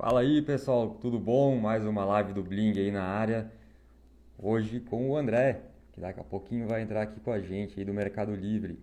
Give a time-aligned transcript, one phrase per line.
[0.00, 1.58] Fala aí, pessoal, tudo bom?
[1.58, 3.52] Mais uma live do Bling aí na área.
[4.38, 5.60] Hoje com o André,
[5.92, 8.78] que daqui a pouquinho vai entrar aqui com a gente aí do Mercado Livre.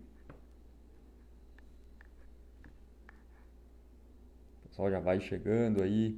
[4.63, 6.15] O pessoal já vai chegando aí.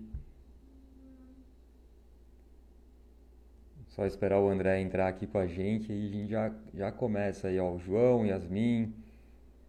[3.88, 7.47] Só esperar o André entrar aqui com a gente e a gente já, já começa
[7.47, 7.71] aí, ó.
[7.71, 8.93] O João, Yasmin,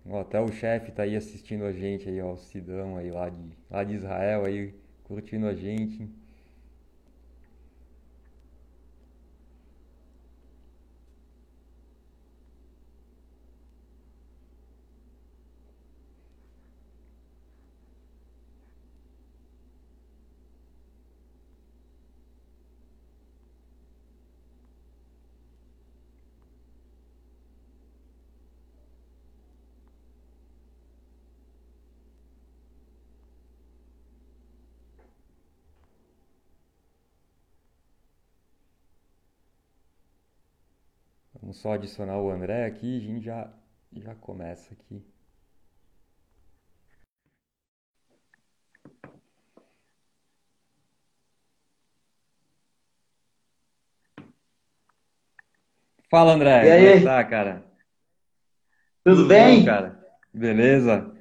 [0.09, 2.33] ó, até o chefe tá aí assistindo a gente aí, ó.
[2.33, 4.75] O Sidão aí lá de, lá de Israel aí,
[5.11, 6.09] curtindo a gente.
[41.41, 43.47] Vamos só adicionar o André aqui, a gente já,
[43.93, 45.05] já começa aqui.
[56.11, 57.63] Fala, André, E como é aí, tá, cara?
[59.05, 59.65] tudo Tudo bem?
[59.65, 60.01] cara?
[60.33, 61.15] Beleza?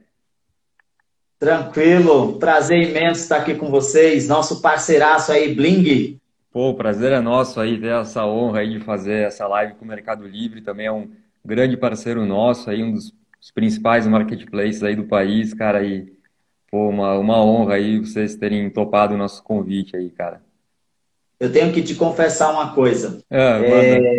[1.37, 2.39] Tranquilo.
[2.39, 4.29] Prazer imenso estar aqui com vocês.
[4.29, 6.19] Nosso parceiraço aí, Bling.
[6.51, 9.85] Pô, o prazer é nosso aí ter essa honra aí de fazer essa live com
[9.85, 11.11] o Mercado Livre, também é um
[11.45, 16.13] grande parceiro nosso aí, um dos dos principais marketplaces aí do país, cara, e
[16.71, 20.43] pô, uma, uma honra aí vocês terem topado o nosso convite aí, cara.
[21.39, 23.21] Eu tenho que te confessar uma coisa.
[23.31, 24.09] Ah, manda.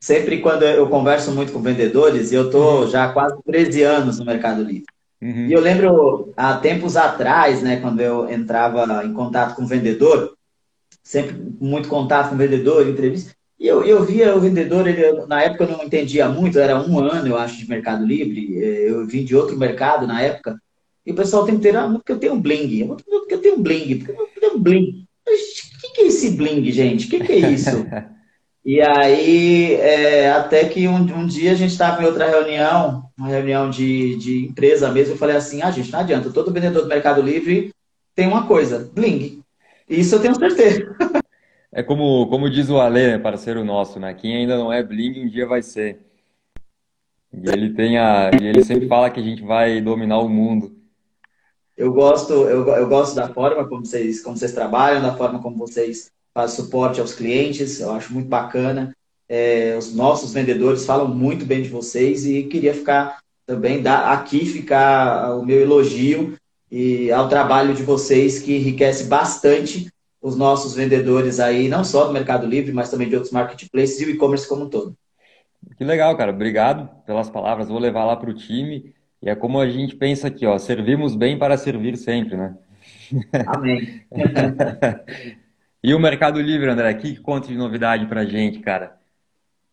[0.00, 3.82] Sempre quando eu converso muito com vendedores, e eu tô Uhum, já há quase 13
[3.82, 4.84] anos no Mercado Livre.
[5.46, 9.68] E eu uhum, lembro há tempos atrás, né, quando eu entrava em contato com o
[9.68, 10.35] vendedor,
[11.06, 13.32] sempre muito contato com o vendedor, entrevista.
[13.60, 16.98] E eu, eu via o vendedor, ele, na época eu não entendia muito, era um
[16.98, 20.60] ano, eu acho, de Mercado Livre, eh, eu vim de outro mercado na época,
[21.06, 23.40] e o pessoal o tempo inteiro, ah, porque eu tenho um bling, eu, porque eu
[23.40, 25.06] tenho um bling, porque eu tenho um bling.
[25.24, 27.06] O que que é esse bling, gente?
[27.06, 27.86] O que que é isso?
[28.68, 33.28] E aí, é, até que um, um dia a gente estava em outra reunião, uma
[33.28, 36.88] reunião de, de empresa mesmo, eu falei assim, ah, gente, não adianta, todo vendedor do
[36.88, 37.72] Mercado Livre
[38.12, 39.40] tem uma coisa, bling.
[39.88, 40.96] Isso eu tenho certeza.
[41.72, 44.14] É como, como diz o Ale, né, parceiro nosso, né?
[44.14, 45.98] Quem ainda não é Bling, um dia vai ser.
[47.32, 50.74] E ele tem a, e ele sempre fala que a gente vai dominar o mundo.
[51.76, 55.58] Eu gosto, eu, eu gosto da forma como vocês, como vocês trabalham, da forma como
[55.58, 58.96] vocês fazem suporte aos clientes, eu acho muito bacana.
[59.28, 64.46] É, os nossos vendedores falam muito bem de vocês e queria ficar também, dar, aqui
[64.46, 66.38] ficar o meu elogio
[66.70, 69.90] e ao trabalho de vocês, que enriquece bastante
[70.20, 74.06] os nossos vendedores aí, não só do Mercado Livre, mas também de outros marketplaces e
[74.06, 74.96] o e-commerce como um todo.
[75.76, 76.32] Que legal, cara.
[76.32, 77.68] Obrigado pelas palavras.
[77.68, 78.94] Vou levar lá pro time.
[79.22, 82.56] E é como a gente pensa aqui, ó, servimos bem para servir sempre, né?
[83.46, 84.02] Amém.
[85.82, 88.96] E o Mercado Livre, André, o que conta de novidade pra gente, cara?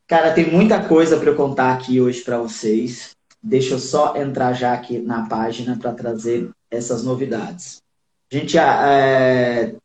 [0.08, 3.16] Cara, tem muita coisa para eu contar aqui hoje para vocês.
[3.42, 7.82] Deixa eu só entrar já aqui na página para trazer essas novidades.
[8.32, 9.76] A gente, é,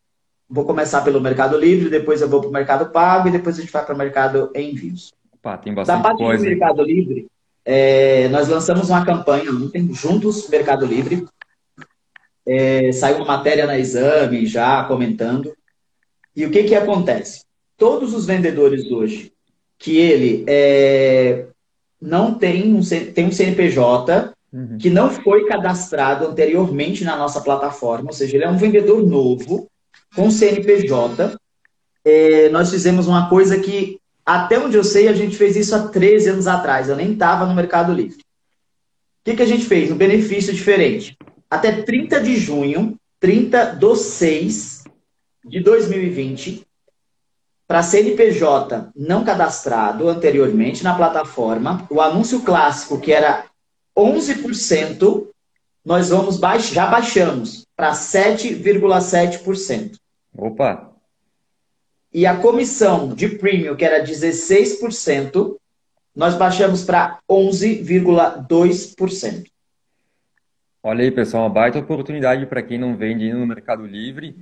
[0.48, 3.60] vou começar pelo Mercado Livre, depois eu vou para o Mercado Pago e depois a
[3.60, 5.12] gente vai para o Mercado Envios.
[5.34, 6.44] Opa, tem Da bastante parte do coisa.
[6.44, 7.26] Mercado Livre,
[7.64, 11.26] é, nós lançamos uma campanha ontem, juntos Mercado Livre.
[12.46, 15.54] É, saiu uma matéria na Exame já comentando.
[16.34, 17.44] E o que que acontece?
[17.76, 19.32] Todos os vendedores hoje
[19.78, 21.46] que ele é,
[22.00, 22.80] não tem um,
[23.14, 24.78] tem um CNPJ Uhum.
[24.78, 29.68] que não foi cadastrado anteriormente na nossa plataforma, ou seja, ele é um vendedor novo
[30.14, 31.36] com CNPJ.
[32.02, 35.88] É, nós fizemos uma coisa que, até onde eu sei, a gente fez isso há
[35.88, 36.88] 13 anos atrás.
[36.88, 38.20] Eu nem estava no Mercado Livre.
[38.20, 39.90] O que que a gente fez?
[39.90, 41.14] Um benefício diferente.
[41.50, 44.84] Até 30 de junho, 30 do 6
[45.44, 46.66] de 2020,
[47.66, 53.44] para CNPJ não cadastrado anteriormente na plataforma, o anúncio clássico, que era
[53.98, 55.28] 11%,
[55.84, 56.38] nós vamos
[56.70, 59.96] já baixamos para 7,7%.
[60.36, 60.92] Opa,
[62.12, 65.56] E a comissão de premium, que era 16%,
[66.14, 69.46] nós baixamos para 11,2%.
[70.82, 74.36] olha aí, pessoal, uma baita oportunidade para quem não vende no Mercado Livre.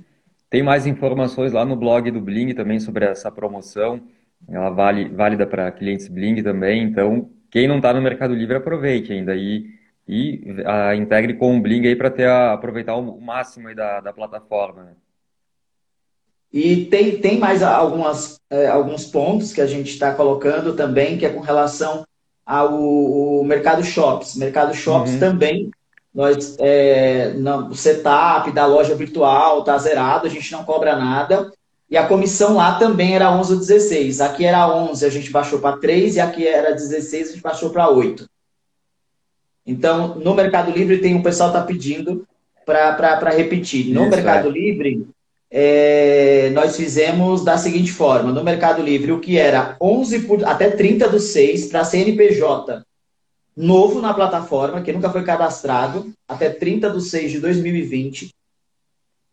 [0.49, 4.01] Tem mais informações lá no blog do Bling também sobre essa promoção.
[4.47, 6.83] Ela vale válida para clientes Bling também.
[6.83, 9.65] Então, quem não está no Mercado Livre, aproveite ainda e,
[10.07, 13.99] e ah, integre com o Bling aí para ter a- aproveitar o máximo aí da,
[13.99, 14.91] da plataforma, né?
[16.51, 21.25] E tem, tem mais algumas, é, alguns pontos que a gente está colocando também, que
[21.25, 22.05] é com relação
[22.45, 24.35] ao mercado shops.
[24.35, 25.19] Mercado shops uhum.
[25.19, 25.71] também,
[26.13, 27.33] nós, é,
[27.69, 31.51] o setup da loja virtual está zerado, a gente não cobra nada.
[31.89, 34.21] E a comissão lá também era 11 ou 16.
[34.21, 37.69] Aqui era 11, a gente baixou para 3, e aqui era 16, a gente baixou
[37.69, 38.27] para 8.
[39.65, 42.27] Então, no Mercado Livre tem um pessoal está pedindo
[42.65, 43.93] para repetir.
[43.93, 44.51] No Isso, Mercado é.
[44.51, 45.07] Livre,
[45.49, 50.69] é, nós fizemos da seguinte forma: no Mercado Livre, o que era 11 por, até
[50.69, 52.85] 30 do 6 para CNPJ
[53.57, 58.29] novo na plataforma, que nunca foi cadastrado, até 30 de 6 de 2020.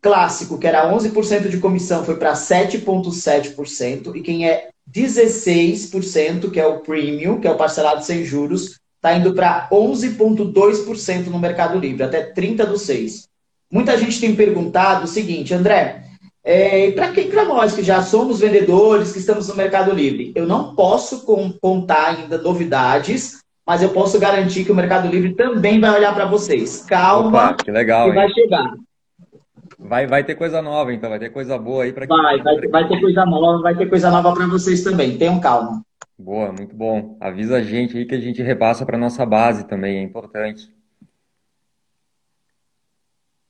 [0.05, 4.15] Clássico, que era 11% de comissão, foi para 7,7%.
[4.15, 9.17] E quem é 16%, que é o premium, que é o parcelado sem juros, está
[9.17, 13.27] indo para 11,2% no Mercado Livre, até 30 do 6.
[13.71, 16.03] Muita gente tem perguntado o seguinte, André,
[16.43, 20.45] é, para quem para nós que já somos vendedores, que estamos no Mercado Livre, eu
[20.45, 21.25] não posso
[21.59, 26.27] contar ainda novidades, mas eu posso garantir que o Mercado Livre também vai olhar para
[26.27, 26.85] vocês.
[26.87, 28.71] Calma, Opa, que legal, que vai chegar.
[29.77, 32.15] Vai, vai ter coisa nova, então, vai ter coisa boa aí para quem.
[32.15, 35.17] Vai, vai, vai ter coisa nova, vai ter coisa nova para vocês também.
[35.17, 35.83] Tenham calma.
[36.17, 37.17] Boa, muito bom.
[37.19, 40.73] Avisa a gente aí que a gente repassa para nossa base também, é importante.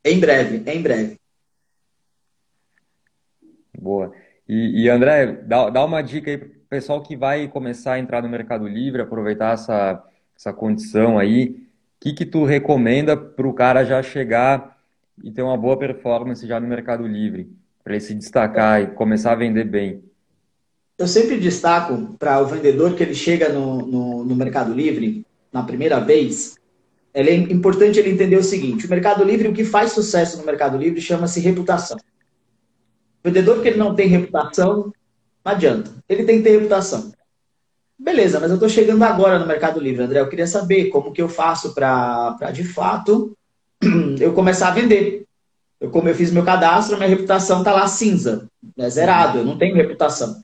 [0.04, 1.20] Em breve, em breve.
[3.78, 4.12] Boa.
[4.48, 8.00] E, e André, dá, dá uma dica aí para o pessoal que vai começar a
[8.00, 10.04] entrar no Mercado Livre, aproveitar essa,
[10.36, 11.50] essa condição aí.
[11.50, 11.66] O
[12.02, 14.75] que, que tu recomenda para o cara já chegar
[15.24, 17.50] e ter uma boa performance já no Mercado Livre,
[17.84, 20.04] para ele se destacar e começar a vender bem?
[20.98, 25.64] Eu sempre destaco para o vendedor que ele chega no, no, no Mercado Livre na
[25.64, 26.56] primeira vez,
[27.16, 30.78] é importante ele entender o seguinte: o Mercado Livre, o que faz sucesso no Mercado
[30.78, 31.98] Livre chama-se reputação.
[31.98, 32.02] O
[33.24, 34.92] vendedor que ele não tem reputação,
[35.44, 35.92] não adianta.
[36.10, 37.14] Ele tem que ter reputação.
[37.98, 40.20] Beleza, mas eu estou chegando agora no Mercado Livre, André.
[40.20, 43.36] Eu queria saber como que eu faço para, de fato,
[44.20, 45.26] eu começar a vender.
[45.80, 48.48] Eu, como eu fiz meu cadastro, minha reputação está lá cinza,
[48.78, 50.42] é zerado, eu não tenho reputação.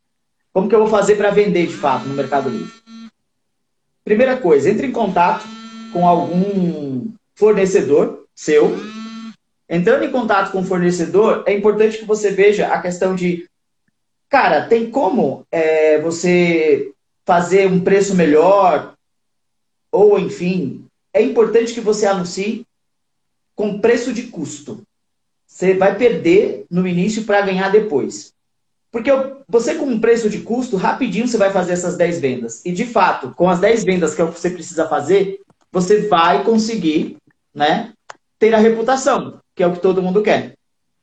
[0.54, 2.74] Como que eu vou fazer para vender de fato no Mercado Livre?
[4.04, 5.46] Primeira coisa, entre em contato
[5.94, 8.78] com algum fornecedor seu
[9.74, 13.48] Entrando em contato com o fornecedor, é importante que você veja a questão de,
[14.28, 16.92] cara, tem como é, você
[17.26, 18.96] fazer um preço melhor?
[19.90, 22.66] Ou, enfim, é importante que você anuncie
[23.62, 24.82] com preço de custo.
[25.46, 28.34] Você vai perder no início para ganhar depois.
[28.92, 29.12] Porque
[29.48, 32.66] você com preço de custo, rapidinho você vai fazer essas 10 vendas.
[32.66, 35.42] E de fato, com as 10 vendas que é você precisa fazer,
[35.72, 37.18] você vai conseguir
[37.54, 37.94] né,
[38.40, 40.54] ter a reputação que é o que todo mundo quer.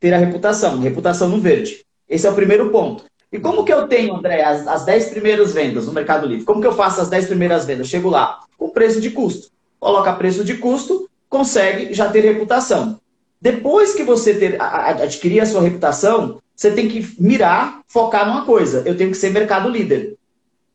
[0.01, 1.85] Ter a reputação, reputação no verde.
[2.09, 3.05] Esse é o primeiro ponto.
[3.31, 6.45] E como que eu tenho, André, as, as 10 primeiras vendas no Mercado Livre?
[6.45, 7.87] Como que eu faço as 10 primeiras vendas?
[7.87, 9.49] Chego lá, com preço de custo.
[9.79, 13.01] Coloca preço de custo, consegue já ter reputação.
[13.41, 18.83] Depois que você ter, adquirir a sua reputação, você tem que mirar, focar numa coisa.
[18.85, 20.17] Eu tenho que ser mercado líder.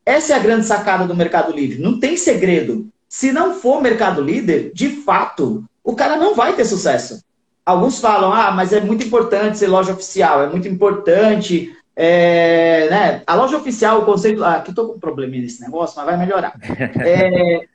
[0.05, 1.81] Essa é a grande sacada do Mercado Livre.
[1.81, 2.87] Não tem segredo.
[3.07, 7.23] Se não for mercado líder, de fato, o cara não vai ter sucesso.
[7.65, 11.73] Alguns falam, ah, mas é muito importante ser loja oficial, é muito importante.
[11.95, 13.23] É, né?
[13.27, 14.43] A loja oficial, o conceito.
[14.43, 16.53] Ah, aqui estou com um probleminha nesse negócio, mas vai melhorar.
[17.05, 17.65] É,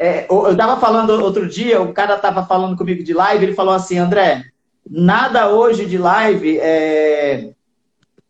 [0.00, 3.74] é, eu estava falando outro dia, o cara estava falando comigo de live, ele falou
[3.74, 4.44] assim, André,
[4.90, 7.50] nada hoje de live é,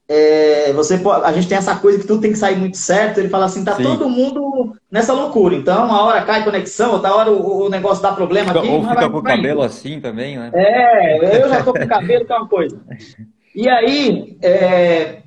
[0.08, 3.18] é, você a gente tem essa coisa que tudo tem que sair muito certo.
[3.18, 3.84] Ele fala assim, tá Sim.
[3.84, 5.54] todo mundo nessa loucura.
[5.54, 8.68] Então, uma hora cai conexão, outra hora o, o negócio dá problema fica, aqui.
[8.68, 10.50] Ou fica com o cabelo assim também, né?
[10.52, 12.80] É, eu já tô com o cabelo, que é uma coisa.
[13.52, 15.22] E aí, é,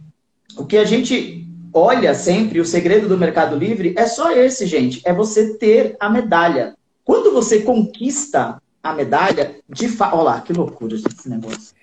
[0.58, 5.02] o que a gente olha sempre, o segredo do Mercado Livre é só esse, gente.
[5.06, 6.76] É você ter a medalha.
[7.04, 10.16] Quando você conquista a medalha, de fato.
[10.16, 11.76] Olha lá, que loucura esse negócio.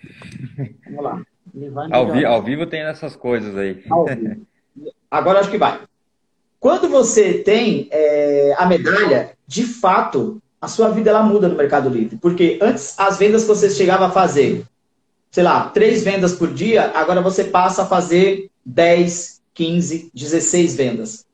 [0.87, 1.23] Vamos lá.
[1.91, 3.83] Ao, vi, ao, vivo tem essas coisas aí.
[5.11, 5.81] Agora acho que vai.
[6.61, 11.89] Quando você tem é, a medalha, de fato, a sua vida ela muda no Mercado
[11.89, 12.19] Livre.
[12.19, 14.65] Porque antes, as vendas que você chegava a fazer,
[15.31, 21.27] sei lá, três vendas por dia, agora você passa a fazer 10, 15, 16 vendas.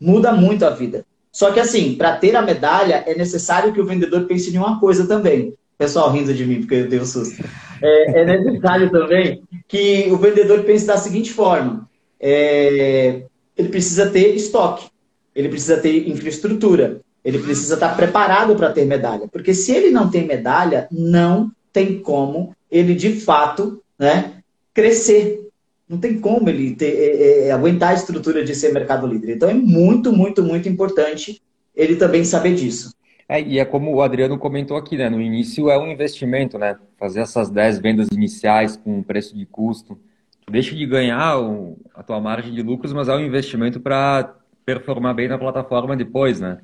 [0.00, 1.04] Muda muito a vida.
[1.30, 4.80] Só que assim, para ter a medalha, é necessário que o vendedor pense em uma
[4.80, 5.52] coisa também.
[5.76, 7.44] Pessoal rindo de mim porque eu dei um susto.
[7.82, 11.86] É, é necessário também que o vendedor pense da seguinte forma:
[12.18, 13.24] é,
[13.54, 14.88] ele precisa ter estoque,
[15.34, 19.28] ele precisa ter infraestrutura, ele precisa estar preparado para ter medalha.
[19.30, 24.36] Porque se ele não tem medalha, não tem como ele de fato né,
[24.72, 25.49] crescer.
[25.90, 29.32] Não tem como ele ter, é, é, aguentar a estrutura de ser Mercado Livre.
[29.32, 31.42] Então é muito, muito, muito importante
[31.74, 32.94] ele também saber disso.
[33.28, 35.10] É, e é como o Adriano comentou aqui, né?
[35.10, 36.76] No início é um investimento, né?
[36.96, 39.98] Fazer essas 10 vendas iniciais com preço de custo.
[40.46, 44.36] Tu deixa de ganhar o, a tua margem de lucros, mas é um investimento para
[44.64, 46.58] performar bem na plataforma depois, né?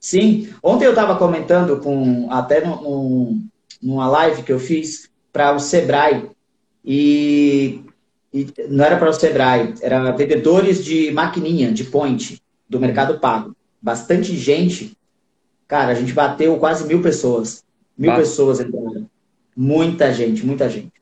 [0.00, 0.52] Sim.
[0.60, 3.38] Ontem eu estava comentando com até no, no,
[3.80, 6.28] numa live que eu fiz para o Sebrae
[6.84, 7.84] e,
[8.32, 13.54] e não era para o Sebrae, era vendedores de maquininha, de point, do Mercado Pago.
[13.80, 14.96] Bastante gente
[15.72, 17.64] Cara, a gente bateu quase mil pessoas.
[17.96, 19.08] Mil pessoas entraram.
[19.56, 20.92] Muita gente, muita gente.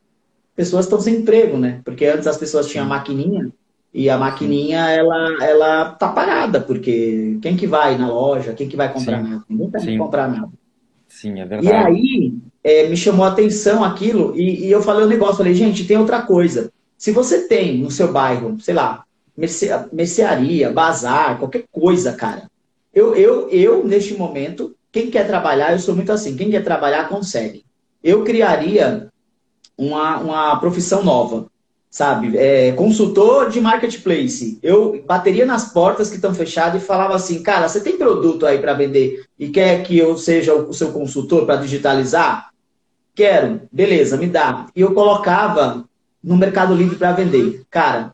[0.54, 1.80] Pessoas estão sem emprego, né?
[1.84, 3.50] Porque antes as pessoas tinham maquininha
[3.92, 8.52] e a maquininha, ela, ela tá parada, porque quem que vai na loja?
[8.52, 9.28] Quem que vai comprar Sim.
[9.28, 9.44] nada?
[9.48, 10.52] Ninguém vai comprar nada.
[11.08, 11.66] Sim, é verdade.
[11.66, 15.38] E aí, é, me chamou a atenção aquilo e, e eu falei o um negócio,
[15.38, 16.70] falei, gente, tem outra coisa.
[17.00, 19.04] Se você tem no seu bairro, sei lá,
[19.90, 22.42] mercearia, bazar, qualquer coisa, cara,
[22.92, 27.08] eu, eu, eu, neste momento, quem quer trabalhar, eu sou muito assim, quem quer trabalhar,
[27.08, 27.64] consegue.
[28.04, 29.08] Eu criaria
[29.78, 31.46] uma, uma profissão nova,
[31.88, 32.36] sabe?
[32.36, 34.58] É, consultor de marketplace.
[34.62, 38.58] Eu bateria nas portas que estão fechadas e falava assim, cara, você tem produto aí
[38.58, 42.50] para vender e quer que eu seja o seu consultor para digitalizar?
[43.14, 44.66] Quero, beleza, me dá.
[44.76, 45.88] E eu colocava
[46.22, 47.62] no Mercado Livre para vender.
[47.70, 48.12] Cara,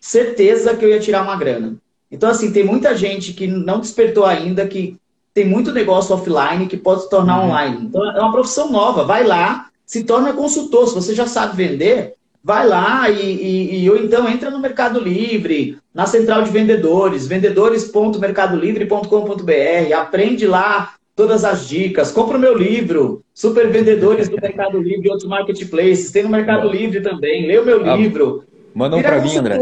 [0.00, 1.76] certeza que eu ia tirar uma grana.
[2.10, 4.96] Então, assim, tem muita gente que não despertou ainda, que
[5.34, 7.46] tem muito negócio offline que pode se tornar uhum.
[7.46, 7.86] online.
[7.86, 9.04] Então, é uma profissão nova.
[9.04, 10.88] Vai lá, se torna consultor.
[10.88, 15.00] Se você já sabe vender, vai lá e, e, e ou então entra no Mercado
[15.00, 23.24] Livre, na central de vendedores, vendedores.mercadolivre.com.br, aprende lá todas as dicas, compra o meu livro,
[23.32, 27.64] Super Vendedores do Mercado Livre e outros marketplaces, tem no Mercado Livre também, lê o
[27.64, 28.44] meu ah, livro.
[28.74, 29.58] Manda um para mim, André.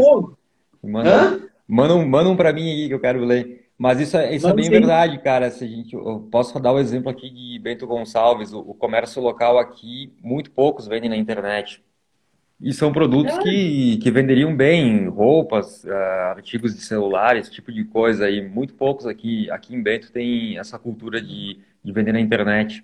[0.83, 1.09] Manda.
[1.09, 1.39] Hã?
[1.67, 3.65] Manda um, manda um para mim aí que eu quero ler.
[3.77, 4.69] Mas isso, é, isso é bem sim.
[4.69, 5.49] verdade, cara.
[5.49, 8.53] Se a gente, eu posso dar o um exemplo aqui de Bento Gonçalves.
[8.53, 11.83] O, o, comércio local aqui, muito poucos vendem na internet.
[12.61, 15.91] E são produtos que, que venderiam bem, roupas, uh,
[16.31, 18.29] artigos de celular, esse tipo de coisa.
[18.29, 22.83] E muito poucos aqui, aqui em Bento tem essa cultura de, de vender na internet.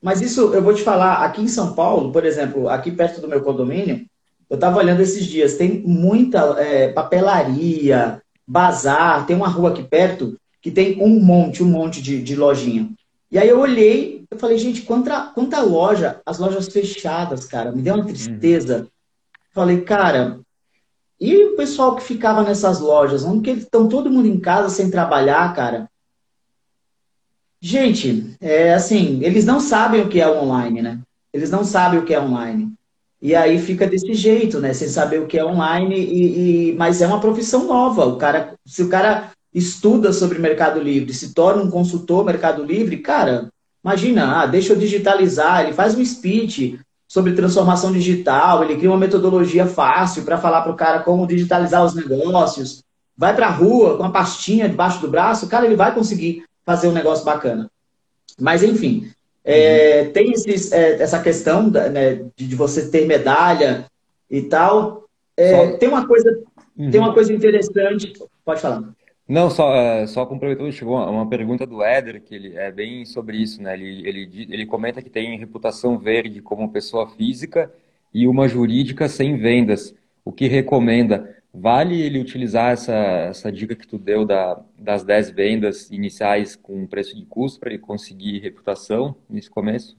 [0.00, 3.28] Mas isso, eu vou te falar, aqui em São Paulo, por exemplo, aqui perto do
[3.28, 4.06] meu condomínio,
[4.48, 10.38] eu estava olhando esses dias, tem muita é, papelaria, bazar, tem uma rua aqui perto
[10.62, 12.88] que tem um monte, um monte de, de lojinha.
[13.30, 17.82] E aí eu olhei, eu falei, gente, quanta, quanta loja, as lojas fechadas, cara, me
[17.82, 18.80] deu uma tristeza.
[18.80, 18.86] Uhum.
[19.52, 20.40] Falei, cara,
[21.20, 24.90] e o pessoal que ficava nessas lojas, onde que estão todo mundo em casa sem
[24.90, 25.88] trabalhar, cara?
[27.60, 31.00] Gente, é assim, eles não sabem o que é online, né?
[31.32, 32.72] Eles não sabem o que é online.
[33.20, 34.74] E aí fica desse jeito, né?
[34.74, 38.04] Sem saber o que é online, e, e, mas é uma profissão nova.
[38.04, 42.98] O cara, se o cara estuda sobre Mercado Livre, se torna um consultor Mercado Livre,
[42.98, 43.50] cara,
[43.84, 48.98] imagina, ah, deixa eu digitalizar, ele faz um speech sobre transformação digital, ele cria uma
[48.98, 52.82] metodologia fácil para falar para o cara como digitalizar os negócios,
[53.16, 56.44] vai para a rua com a pastinha debaixo do braço, o cara ele vai conseguir
[56.64, 57.70] fazer um negócio bacana.
[58.38, 59.10] Mas enfim,
[59.48, 60.12] é, uhum.
[60.12, 63.86] Tem esses, é, essa questão né, de, de, você ter medalha
[64.28, 65.04] e tal.
[65.36, 66.36] É, tem uma coisa,
[66.76, 66.90] uhum.
[66.90, 68.12] tem uma coisa interessante.
[68.44, 68.82] Pode falar.
[69.28, 73.38] Não, só, é, só complementando, chegou uma pergunta do Éder, que ele é bem sobre
[73.38, 73.74] isso, né?
[73.74, 77.72] Ele, ele, ele comenta que tem reputação verde como pessoa física
[78.14, 79.92] e uma jurídica sem vendas,
[80.24, 81.34] o que recomenda.
[81.52, 86.86] Vale ele utilizar essa, essa dica que tu deu da, das 10 vendas iniciais com
[86.86, 89.96] preço de custo para ele conseguir reputação nesse começo?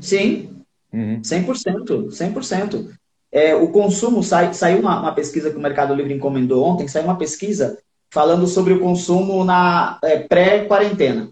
[0.00, 0.50] Sim,
[0.92, 1.20] uhum.
[1.20, 2.90] 100%, 100%.
[3.32, 7.04] É, o consumo, sai, saiu uma, uma, pesquisa que o Mercado Livre encomendou ontem, saiu
[7.04, 7.78] uma pesquisa
[8.10, 11.28] falando sobre o consumo na é, pré-quarentena.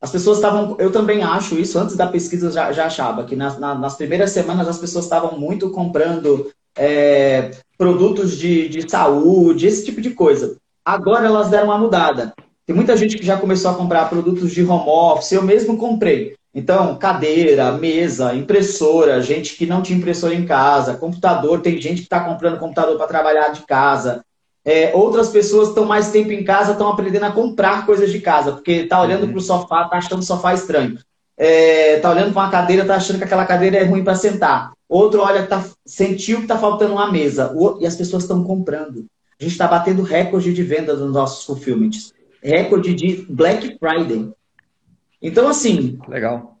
[0.00, 3.58] As pessoas estavam, eu também acho isso, antes da pesquisa já, já achava, que nas,
[3.58, 9.84] na, nas primeiras semanas as pessoas estavam muito comprando é, produtos de, de saúde, esse
[9.84, 10.56] tipo de coisa.
[10.84, 12.34] Agora elas deram uma mudada.
[12.66, 16.34] Tem muita gente que já começou a comprar produtos de home office, eu mesmo comprei.
[16.54, 22.06] Então, cadeira, mesa, impressora, gente que não tinha impressora em casa, computador, tem gente que
[22.06, 24.24] está comprando computador para trabalhar de casa.
[24.66, 28.50] É, outras pessoas estão mais tempo em casa, estão aprendendo a comprar coisas de casa,
[28.50, 29.30] porque está olhando uhum.
[29.30, 30.98] para o sofá, está achando o sofá estranho.
[31.36, 34.72] É, tá olhando para uma cadeira, está achando que aquela cadeira é ruim para sentar.
[34.88, 37.54] Outro olha, tá, sentiu que está faltando uma mesa.
[37.78, 39.06] E as pessoas estão comprando.
[39.38, 42.12] A gente está batendo recorde de venda dos nossos fulfillments.
[42.42, 44.32] Recorde de Black Friday.
[45.22, 45.96] Então, assim.
[46.08, 46.58] Legal.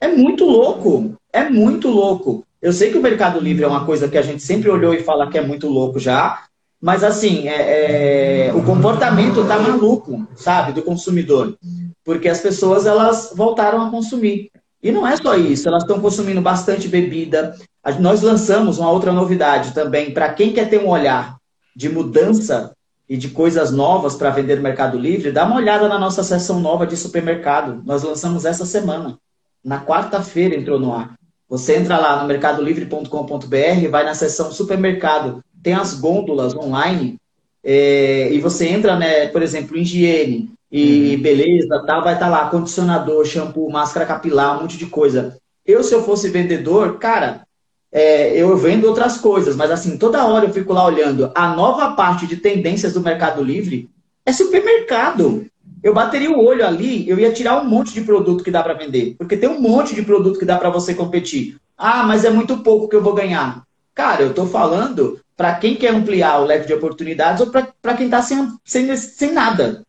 [0.00, 1.16] É muito louco.
[1.32, 2.46] É muito louco.
[2.62, 5.02] Eu sei que o Mercado Livre é uma coisa que a gente sempre olhou e
[5.02, 6.44] fala que é muito louco já,
[6.84, 11.56] mas assim, é, é, o comportamento tá maluco, sabe, do consumidor.
[12.04, 14.50] Porque as pessoas elas voltaram a consumir.
[14.82, 17.56] E não é só isso, elas estão consumindo bastante bebida.
[17.98, 21.38] Nós lançamos uma outra novidade também para quem quer ter um olhar
[21.74, 22.74] de mudança
[23.08, 26.60] e de coisas novas para vender no Mercado Livre, dá uma olhada na nossa seção
[26.60, 27.82] nova de supermercado.
[27.86, 29.16] Nós lançamos essa semana.
[29.64, 31.14] Na quarta-feira entrou no ar.
[31.48, 37.16] Você entra lá no mercadolivre.com.br, vai na seção supermercado, tem as gôndolas online,
[37.64, 41.22] é, e você entra, né, por exemplo, higiene e uhum.
[41.22, 45.38] beleza, tal, vai estar tá lá condicionador, shampoo, máscara capilar, um monte de coisa.
[45.64, 47.46] Eu, se eu fosse vendedor, cara,
[47.90, 51.32] é, eu vendo outras coisas, mas assim, toda hora eu fico lá olhando.
[51.34, 53.88] A nova parte de tendências do Mercado Livre
[54.26, 55.46] é supermercado.
[55.82, 58.74] Eu bateria o olho ali, eu ia tirar um monte de produto que dá para
[58.74, 61.56] vender, porque tem um monte de produto que dá para você competir.
[61.78, 63.62] Ah, mas é muito pouco que eu vou ganhar.
[63.94, 68.06] Cara, eu estou falando para quem quer ampliar o leque de oportunidades ou para quem
[68.06, 69.82] está sem, sem, sem nada.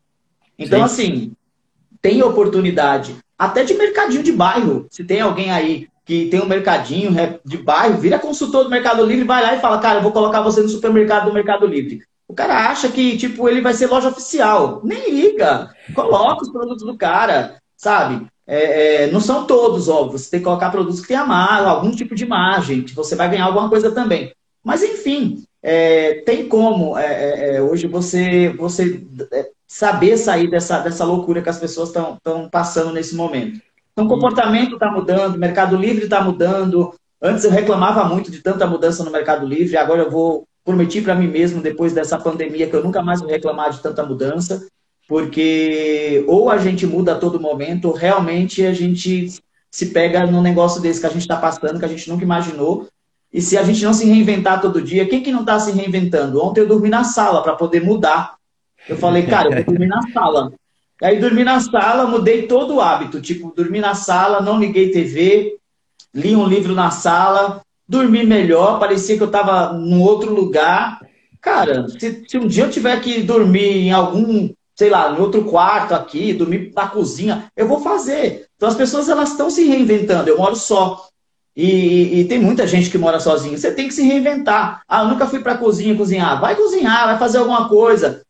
[0.58, 0.86] Então, Sim.
[0.86, 1.32] assim,
[2.02, 3.16] tem oportunidade.
[3.38, 4.88] Até de mercadinho de bairro.
[4.90, 7.12] Se tem alguém aí que tem um mercadinho
[7.44, 10.42] de bairro, vira consultor do Mercado Livre, vai lá e fala, cara, eu vou colocar
[10.42, 12.02] você no supermercado do Mercado Livre.
[12.28, 14.82] O cara acha que, tipo, ele vai ser loja oficial.
[14.84, 15.70] Nem liga.
[15.94, 18.28] Coloca os produtos do cara, sabe?
[18.48, 20.18] É, é, não são todos, óbvio.
[20.18, 23.46] Você tem que colocar produtos que tenham algum tipo de margem, que você vai ganhar
[23.46, 24.32] alguma coisa também.
[24.66, 29.06] Mas, enfim, é, tem como é, é, é, hoje você, você
[29.68, 33.62] saber sair dessa, dessa loucura que as pessoas estão passando nesse momento.
[33.94, 36.96] Então, o comportamento está mudando, o Mercado Livre está mudando.
[37.22, 41.14] Antes eu reclamava muito de tanta mudança no Mercado Livre, agora eu vou prometi para
[41.14, 44.66] mim mesmo, depois dessa pandemia, que eu nunca mais vou reclamar de tanta mudança,
[45.08, 49.28] porque ou a gente muda a todo momento, ou realmente a gente
[49.70, 52.88] se pega num negócio desse que a gente está passando, que a gente nunca imaginou.
[53.36, 56.42] E se a gente não se reinventar todo dia, quem que não está se reinventando?
[56.42, 58.36] Ontem eu dormi na sala para poder mudar.
[58.88, 60.54] Eu falei, cara, eu vou dormir na sala.
[61.04, 63.20] Aí dormi na sala, mudei todo o hábito.
[63.20, 65.58] Tipo, dormi na sala, não liguei TV,
[66.14, 71.02] li um livro na sala, dormi melhor, parecia que eu estava num outro lugar.
[71.42, 75.44] Cara, se, se, um dia eu tiver que dormir em algum, sei lá, em outro
[75.44, 78.48] quarto aqui, dormir na cozinha, eu vou fazer.
[78.56, 80.30] Então as pessoas elas estão se reinventando.
[80.30, 81.10] Eu moro só.
[81.56, 83.58] E, e, tem muita gente que mora sozinho.
[83.58, 84.82] Você tem que se reinventar.
[84.88, 86.42] Ah, eu nunca fui para a cozinha cozinhar.
[86.42, 88.22] Vai cozinhar, vai fazer alguma coisa.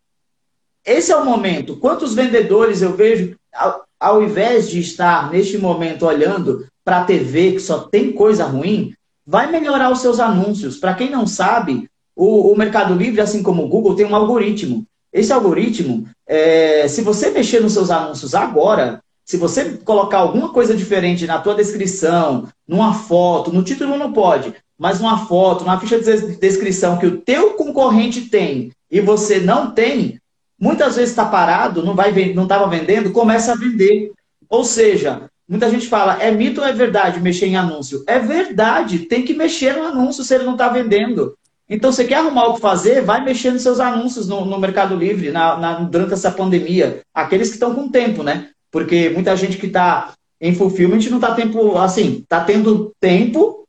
[0.86, 1.78] Esse é o momento.
[1.78, 7.54] Quantos vendedores eu vejo, ao, ao invés de estar neste momento olhando para a TV
[7.54, 8.94] que só tem coisa ruim,
[9.26, 10.78] vai melhorar os seus anúncios.
[10.78, 14.86] Para quem não sabe, o, o, Mercado Livre, assim como o Google, tem um algoritmo.
[15.12, 20.76] Esse algoritmo, é, se você mexer nos seus anúncios agora, se você colocar alguma coisa
[20.76, 26.00] diferente na tua descrição, numa foto, no título não pode, mas numa foto, numa ficha
[26.00, 30.22] de descrição que o teu concorrente tem e você não tem,
[30.60, 34.12] muitas vezes está parado, não vai não estava vendendo, começa a vender.
[34.48, 38.04] Ou seja, muita gente fala, é mito ou é verdade mexer em anúncio?
[38.06, 41.36] É verdade, tem que mexer no anúncio se ele não está vendendo.
[41.68, 44.96] Então, você quer arrumar o que fazer, vai mexer nos seus anúncios no, no Mercado
[44.96, 47.02] Livre na, na, durante essa pandemia.
[47.12, 48.50] Aqueles que estão com tempo, né?
[48.76, 53.66] Porque muita gente que está em fulfillment não está tempo, assim, está tendo tempo,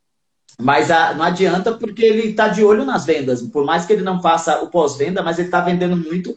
[0.59, 3.41] mas a, não adianta porque ele está de olho nas vendas.
[3.41, 6.35] Por mais que ele não faça o pós-venda, mas ele está vendendo muito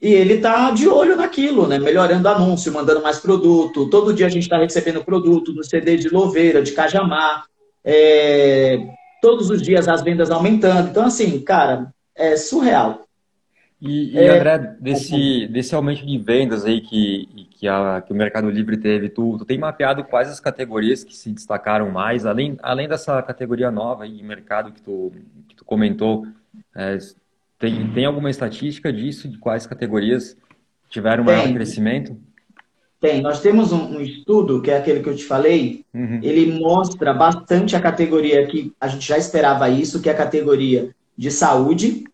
[0.00, 1.78] e ele está de olho naquilo, né?
[1.78, 3.90] Melhorando anúncio, mandando mais produto.
[3.90, 7.44] Todo dia a gente está recebendo produto no CD de Louveira, de Cajamar.
[7.84, 8.86] É...
[9.20, 10.88] Todos os dias as vendas aumentando.
[10.88, 13.06] Então, assim, cara, é surreal.
[13.80, 14.36] E, e é...
[14.36, 19.08] André, desse, desse aumento de vendas aí que, que, a, que o Mercado Livre teve,
[19.08, 23.70] tu, tu tem mapeado quais as categorias que se destacaram mais, além, além dessa categoria
[23.70, 25.12] nova aí de mercado que tu,
[25.48, 26.26] que tu comentou,
[26.74, 26.98] é,
[27.58, 30.36] tem, tem alguma estatística disso, de quais categorias
[30.88, 31.54] tiveram maior tem.
[31.54, 32.16] crescimento?
[33.00, 33.20] Tem.
[33.20, 36.18] Nós temos um, um, estudo, que é aquele que eu te falei, uhum.
[36.22, 40.90] ele mostra bastante a categoria que a gente já esperava isso, que é a categoria
[41.16, 42.04] de saúde.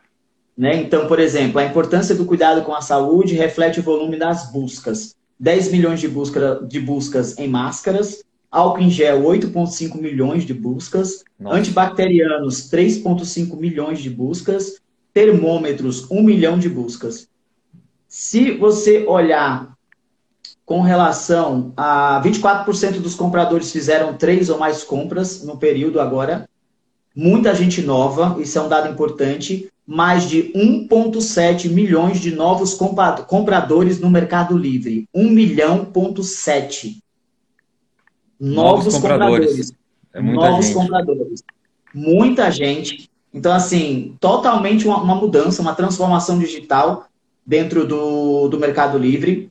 [0.56, 0.76] Né?
[0.76, 5.16] Então, por exemplo, a importância do cuidado com a saúde reflete o volume das buscas.
[5.38, 11.24] 10 milhões de, busca, de buscas em máscaras, álcool em gel 8,5 milhões de buscas,
[11.38, 11.58] Nossa.
[11.58, 14.80] antibacterianos 3,5 milhões de buscas,
[15.12, 17.28] termômetros, um milhão de buscas.
[18.06, 19.74] Se você olhar
[20.64, 26.48] com relação a 24% dos compradores fizeram três ou mais compras no período agora,
[27.14, 32.78] muita gente nova, isso é um dado importante, mais de 1,7 milhões de novos
[33.26, 35.06] compradores no Mercado Livre.
[35.14, 37.02] 1 milhão, ponto 7.
[38.40, 39.46] Novos, novos compradores.
[39.46, 39.72] compradores.
[40.14, 40.74] é novos gente.
[40.74, 41.44] compradores.
[41.94, 43.10] Muita gente.
[43.32, 47.06] Então, assim, totalmente uma, uma, mudança, uma transformação digital
[47.44, 49.48] dentro do, do Mercado Livre.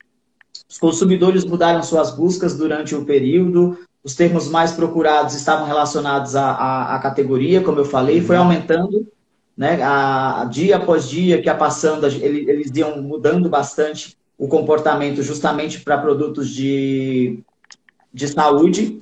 [0.68, 6.50] Os consumidores mudaram suas buscas durante o período, os termos mais procurados estavam relacionados à,
[6.50, 8.42] à, à categoria, como eu falei, foi uhum.
[8.42, 9.06] aumentando,
[9.56, 9.82] né?
[9.82, 15.22] A, a, dia após dia que ia passando, eles, eles iam mudando bastante o comportamento
[15.22, 17.38] justamente para produtos de,
[18.12, 19.00] de saúde.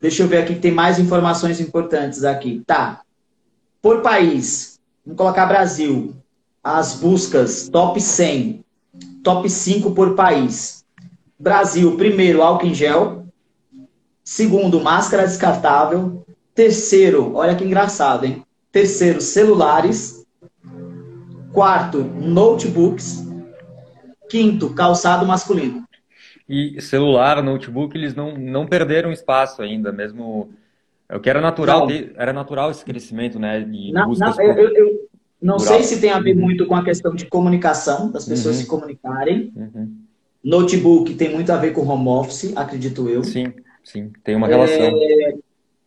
[0.00, 2.62] Deixa eu ver aqui tem mais informações importantes aqui.
[2.66, 3.00] Tá.
[3.80, 6.14] Por país, vamos colocar Brasil.
[6.62, 8.64] As buscas top 100,
[9.24, 10.84] top 5 por país.
[11.38, 13.26] Brasil, primeiro, álcool em gel.
[14.22, 16.24] Segundo, máscara descartável.
[16.54, 18.44] Terceiro, olha que engraçado, hein?
[18.72, 20.26] Terceiro, celulares.
[21.52, 23.22] Quarto, notebooks.
[24.28, 25.84] Quinto, calçado masculino.
[26.48, 30.50] E celular, notebook, eles não, não perderam espaço ainda, mesmo.
[31.08, 33.60] É o que era natural, de, era natural esse crescimento, né?
[33.60, 35.08] De na, na, eu, eu, eu,
[35.40, 38.62] não sei se tem a ver muito com a questão de comunicação, das pessoas uhum.
[38.62, 39.52] se comunicarem.
[39.54, 39.96] Uhum.
[40.42, 43.22] Notebook tem muito a ver com home office, acredito eu.
[43.22, 43.52] Sim,
[43.84, 44.84] sim, tem uma relação.
[44.84, 45.34] É,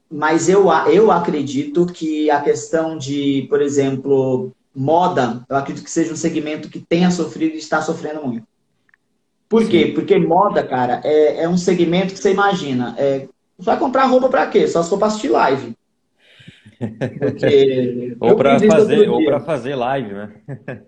[0.10, 6.14] mas eu, eu acredito que a questão de, por exemplo, moda, eu acredito que seja
[6.14, 8.48] um segmento que tenha sofrido e está sofrendo muito.
[9.48, 9.70] Por Sim.
[9.70, 9.92] quê?
[9.94, 12.96] Porque moda, cara, é, é um segmento que você imagina.
[12.98, 14.68] É, vai comprar roupa para quê?
[14.68, 15.76] Só se for para assistir live.
[18.20, 20.34] Ou para fazer, ou fazer live, né?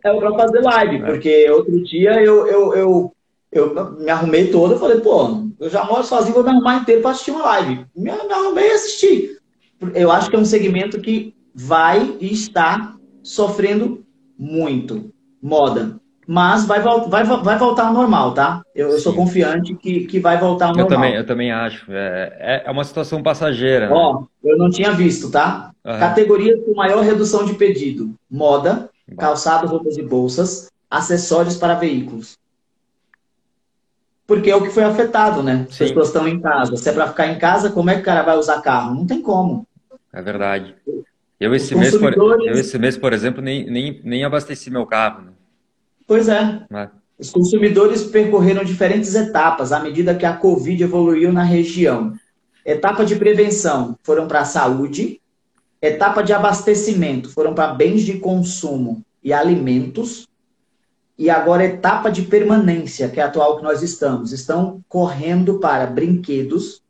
[0.04, 1.06] É para fazer live, é.
[1.06, 3.14] porque outro dia eu, eu, eu,
[3.58, 7.02] eu me arrumei todo, eu falei, pô, eu já moro sozinho, vou me arrumar inteiro
[7.02, 7.86] para assistir uma live.
[7.96, 9.38] Me, me arrumei e assisti.
[9.94, 14.06] Eu acho que é um segmento que vai e está sofrendo
[14.38, 15.12] muito.
[15.42, 16.00] Moda.
[16.28, 18.62] Mas vai, vai, vai voltar ao normal, tá?
[18.76, 21.00] Eu, eu sou confiante que, que vai voltar ao eu normal.
[21.00, 21.90] Também, eu também acho.
[21.90, 23.88] É, é, é uma situação passageira.
[23.88, 23.96] Né?
[23.96, 25.72] Ó, eu não tinha visto, tá?
[25.86, 26.00] Uhum.
[26.00, 32.38] Categorias com maior redução de pedido: moda, calçado, roupas e bolsas, acessórios para veículos.
[34.28, 35.66] Porque é o que foi afetado, né?
[35.70, 36.76] As pessoas estão em casa.
[36.76, 38.94] Se é para ficar em casa, como é que o cara vai usar carro?
[38.94, 39.66] Não tem como.
[40.14, 40.76] É verdade.
[41.40, 45.22] Eu esse, mês, por, eu esse mês, por exemplo, nem, nem, nem abasteci meu carro.
[45.22, 45.32] Né?
[46.06, 46.62] Pois é.
[46.74, 46.90] é.
[47.18, 52.14] Os consumidores percorreram diferentes etapas à medida que a Covid evoluiu na região.
[52.66, 55.22] Etapa de prevenção foram para a saúde,
[55.82, 60.27] etapa de abastecimento foram para bens de consumo e alimentos,
[61.18, 64.32] e agora etapa de permanência, que é a atual que nós estamos.
[64.32, 66.84] Estão correndo para brinquedos,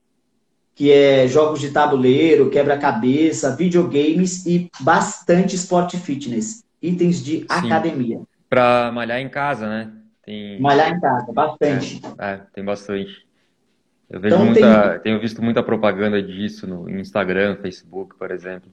[0.76, 7.46] que é jogos de tabuleiro, quebra-cabeça, videogames e bastante esporte fitness, itens de Sim.
[7.50, 8.22] academia.
[8.50, 9.92] Para malhar em casa, né?
[10.24, 10.60] Tem...
[10.60, 12.02] Malhar em casa, bastante.
[12.20, 13.26] É, é tem bastante.
[14.10, 15.00] Eu vejo então, muita, tem...
[15.04, 18.72] tenho visto muita propaganda disso no Instagram, Facebook, por exemplo.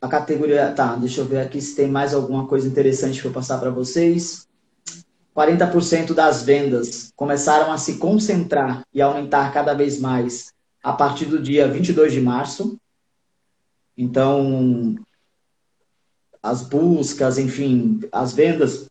[0.00, 3.58] A categoria, tá, deixa eu ver aqui se tem mais alguma coisa interessante para passar
[3.58, 4.46] para vocês.
[5.34, 11.40] 40% das vendas começaram a se concentrar e aumentar cada vez mais a partir do
[11.40, 12.78] dia 22 de março.
[13.96, 14.96] Então,
[16.42, 18.86] as buscas, enfim, as vendas,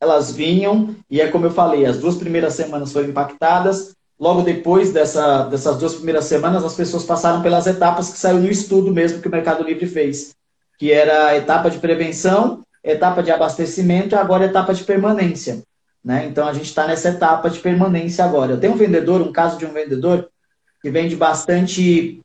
[0.00, 3.94] elas vinham, e é como eu falei, as duas primeiras semanas foram impactadas.
[4.18, 8.50] Logo depois dessa, dessas duas primeiras semanas, as pessoas passaram pelas etapas que saiu no
[8.50, 10.34] estudo mesmo que o Mercado Livre fez,
[10.78, 15.62] que era a etapa de prevenção, etapa de abastecimento e agora etapa de permanência.
[16.02, 16.26] Né?
[16.26, 18.52] Então a gente está nessa etapa de permanência agora.
[18.52, 20.30] Eu tenho um vendedor, um caso de um vendedor
[20.80, 22.20] que vende bastante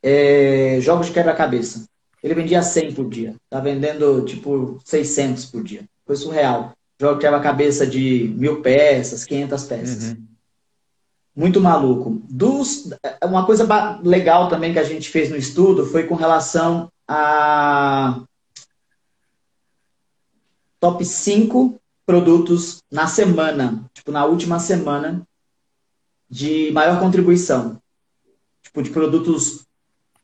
[0.00, 1.84] é, jogos de quebra-cabeça.
[2.22, 3.34] Ele vendia 100 por dia.
[3.50, 5.82] Tá vendendo tipo 600 por dia.
[6.06, 6.72] Foi surreal.
[7.00, 10.04] Jogo de quebra-cabeça de mil peças, 500 peças.
[10.04, 10.24] Uhum.
[11.34, 12.22] Muito maluco.
[12.30, 12.90] Dos,
[13.24, 13.66] uma coisa
[14.04, 18.24] legal também que a gente fez no estudo foi com relação a
[20.80, 25.22] top 5 produtos na semana, tipo, na última semana
[26.28, 27.80] de maior contribuição.
[28.62, 29.66] Tipo, de produtos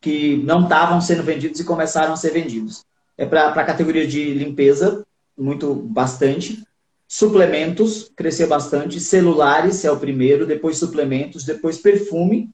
[0.01, 2.87] que não estavam sendo vendidos e começaram a ser vendidos.
[3.19, 6.65] É para a categoria de limpeza, muito bastante.
[7.07, 8.99] Suplementos, cresceu bastante.
[8.99, 12.51] Celulares é o primeiro, depois suplementos, depois perfume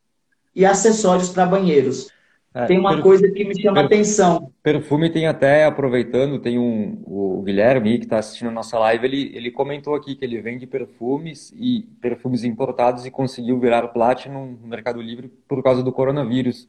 [0.54, 2.08] e acessórios para banheiros.
[2.54, 4.52] É, tem uma coisa que me chama atenção.
[4.62, 9.32] Perfume tem até, aproveitando, tem um, o Guilherme que está assistindo a nossa live, ele,
[9.34, 14.68] ele comentou aqui que ele vende perfumes e perfumes importados e conseguiu virar Platinum no
[14.68, 16.68] Mercado Livre por causa do coronavírus.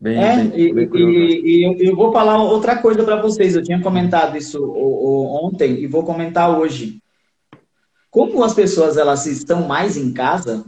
[0.00, 3.54] Bem, é, bem, e, bem e, e, eu vou falar outra coisa para vocês.
[3.54, 4.72] Eu tinha comentado isso
[5.44, 7.00] ontem e vou comentar hoje.
[8.10, 10.64] Como as pessoas elas estão mais em casa,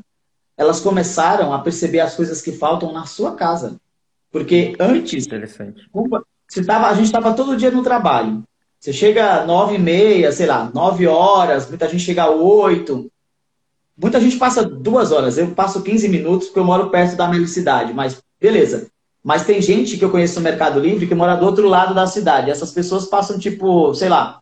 [0.56, 3.76] elas começaram a perceber as coisas que faltam na sua casa.
[4.30, 5.26] Porque antes,
[6.48, 8.42] você tava, a gente estava todo dia no trabalho.
[8.78, 13.10] Você chega nove e meia, sei lá, nove horas, muita gente chega oito.
[13.96, 17.46] Muita gente passa duas horas, eu passo 15 minutos porque eu moro perto da minha
[17.46, 18.88] cidade, mas beleza.
[19.22, 22.06] Mas tem gente que eu conheço no Mercado Livre que mora do outro lado da
[22.06, 22.50] cidade.
[22.50, 24.40] Essas pessoas passam, tipo, sei lá,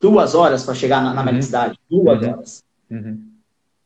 [0.00, 1.42] duas horas para chegar na, na minha uhum.
[1.42, 1.78] cidade.
[1.90, 2.30] Duas uhum.
[2.30, 2.64] horas.
[2.90, 3.31] Uhum.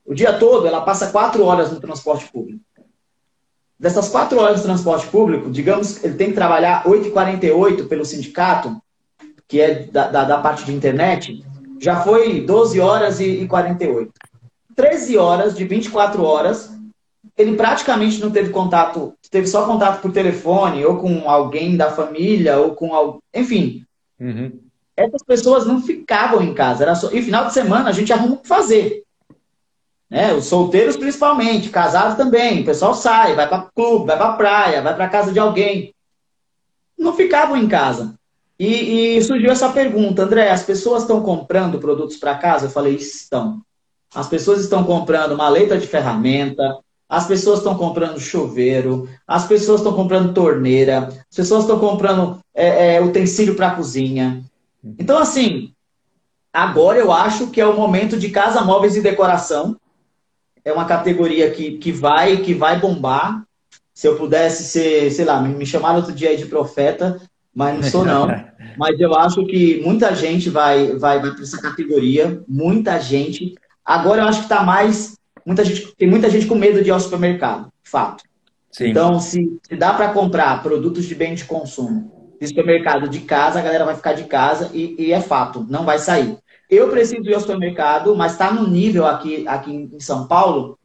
[0.07, 2.61] O dia todo ela passa quatro horas no transporte público.
[3.79, 8.81] Dessas quatro horas de transporte público, digamos que ele tem que trabalhar 8h48 pelo sindicato,
[9.47, 11.45] que é da, da, da, parte de internet,
[11.79, 14.11] já foi 12 horas e, e 48.
[14.75, 16.71] 13 horas de 24 horas,
[17.37, 22.59] ele praticamente não teve contato, teve só contato por telefone, ou com alguém da família,
[22.59, 23.85] ou com alguém, enfim.
[24.19, 24.59] Uhum.
[24.97, 26.85] Essas pessoas não ficavam em casa.
[26.85, 27.11] Era só...
[27.13, 29.03] E final de semana a gente arruma o que fazer.
[30.11, 30.33] Né?
[30.33, 32.63] Os solteiros principalmente, casados também.
[32.63, 35.95] O pessoal sai, vai para clube, vai para praia, vai para casa de alguém.
[36.99, 38.15] Não ficavam em casa.
[38.59, 42.67] E, e, surgiu essa pergunta, André, as pessoas estão comprando produtos para casa?
[42.67, 43.61] Eu falei, estão.
[44.15, 49.93] As pessoas estão comprando maleta de ferramenta, as pessoas estão comprando chuveiro, as pessoas estão
[49.93, 54.43] comprando torneira, as pessoas estão comprando é, é, utensílio para cozinha.
[54.99, 55.73] Então, assim,
[56.51, 59.77] agora eu acho que é o momento de casa, móveis e decoração
[60.67, 63.45] é uma categoria que, que vai que vai bombar.
[63.95, 67.19] Se eu pudesse ser, sei lá, me chamaram outro dia de profeta,
[67.55, 68.27] mas não sou não.
[68.77, 73.55] mas eu acho que muita gente vai vai, vai para essa categoria, muita gente.
[73.85, 76.93] Agora eu acho que está mais muita gente tem muita gente com medo de ir
[76.93, 78.25] ao supermercado, fato.
[78.73, 78.89] Sim.
[78.89, 83.59] Então, se, se dá para comprar produtos de bem de consumo de supermercado de casa,
[83.59, 86.37] a galera vai ficar de casa e, e é fato, não vai sair.
[86.69, 90.79] Eu preciso ir ao supermercado, mas está no nível aqui, aqui em São Paulo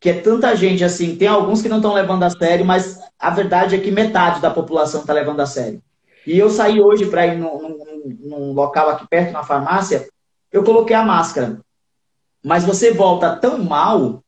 [0.00, 1.14] que é tanta gente assim.
[1.14, 4.50] Tem alguns que não estão levando a sério, mas a verdade é que metade da
[4.50, 5.82] população está levando a sério.
[6.26, 10.08] E eu saí hoje para ir num, num, num, local aqui perto, na farmácia,
[10.50, 11.60] eu coloquei a máscara.
[12.42, 14.24] Mas você volta tão mal,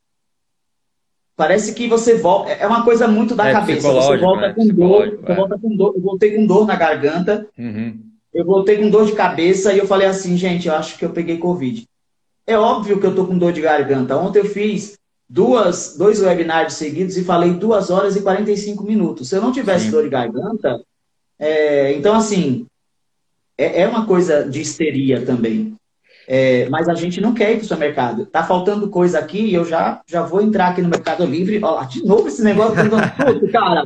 [1.34, 2.50] parece que você volta.
[2.50, 3.90] É uma coisa muito da é cabeça.
[3.90, 4.54] Você volta né?
[4.54, 5.34] com dor, é.
[5.34, 5.94] volta com dor.
[5.96, 7.46] Eu voltei com dor na garganta.
[7.58, 11.04] Uhum eu voltei com dor de cabeça e eu falei assim, gente, eu acho que
[11.04, 11.86] eu peguei Covid.
[12.46, 14.16] É óbvio que eu tô com dor de garganta.
[14.16, 19.28] Ontem eu fiz duas, dois webinars seguidos e falei duas horas e 45 minutos.
[19.28, 19.90] Se eu não tivesse Sim.
[19.90, 20.82] dor de garganta,
[21.38, 22.66] é, então assim,
[23.56, 25.74] é, é, uma coisa de histeria também.
[26.26, 28.26] É, mas a gente não quer ir para o supermercado.
[28.26, 31.60] Tá faltando coisa aqui e eu já, já vou entrar aqui no Mercado Livre.
[31.62, 33.84] Ó, de novo esse negócio tá dando cara.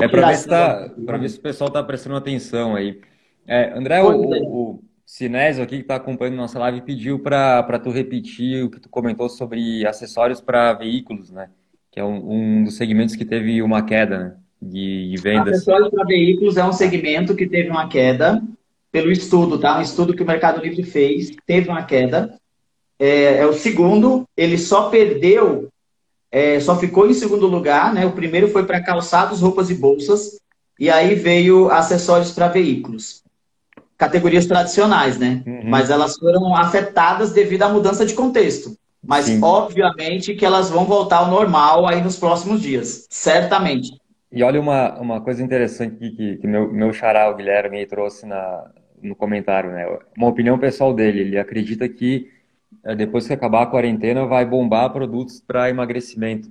[0.00, 3.00] É para ver, se tá, ver se o pessoal está prestando atenção aí.
[3.46, 8.64] É, André, o, o Sinésio aqui que está acompanhando nossa live pediu para tu repetir
[8.64, 11.50] o que tu comentou sobre acessórios para veículos, né?
[11.90, 14.36] Que é um, um, dos segmentos que teve uma queda né?
[14.60, 15.54] de, de vendas.
[15.54, 18.42] Acessórios para veículos é um segmento que teve uma queda
[18.90, 19.78] pelo estudo, tá?
[19.78, 22.38] Um estudo que o Mercado Livre fez, teve uma queda.
[22.98, 25.68] É, é o segundo, ele só perdeu
[26.34, 28.04] é, só ficou em segundo lugar, né?
[28.04, 30.40] O primeiro foi para calçados, roupas e bolsas,
[30.80, 33.22] e aí veio acessórios para veículos.
[33.96, 35.44] Categorias tradicionais, né?
[35.46, 35.60] Uhum.
[35.62, 38.76] Mas elas foram afetadas devido à mudança de contexto.
[39.00, 39.38] Mas, Sim.
[39.40, 43.06] obviamente, que elas vão voltar ao normal aí nos próximos dias.
[43.08, 43.92] Certamente.
[44.32, 48.26] E olha uma, uma coisa interessante que, que, que meu, meu xará, o Guilherme, trouxe
[48.26, 49.86] na, no comentário, né?
[50.18, 51.20] Uma opinião pessoal dele.
[51.20, 52.28] Ele acredita que
[52.96, 56.50] depois que acabar a quarentena, vai bombar produtos para emagrecimento.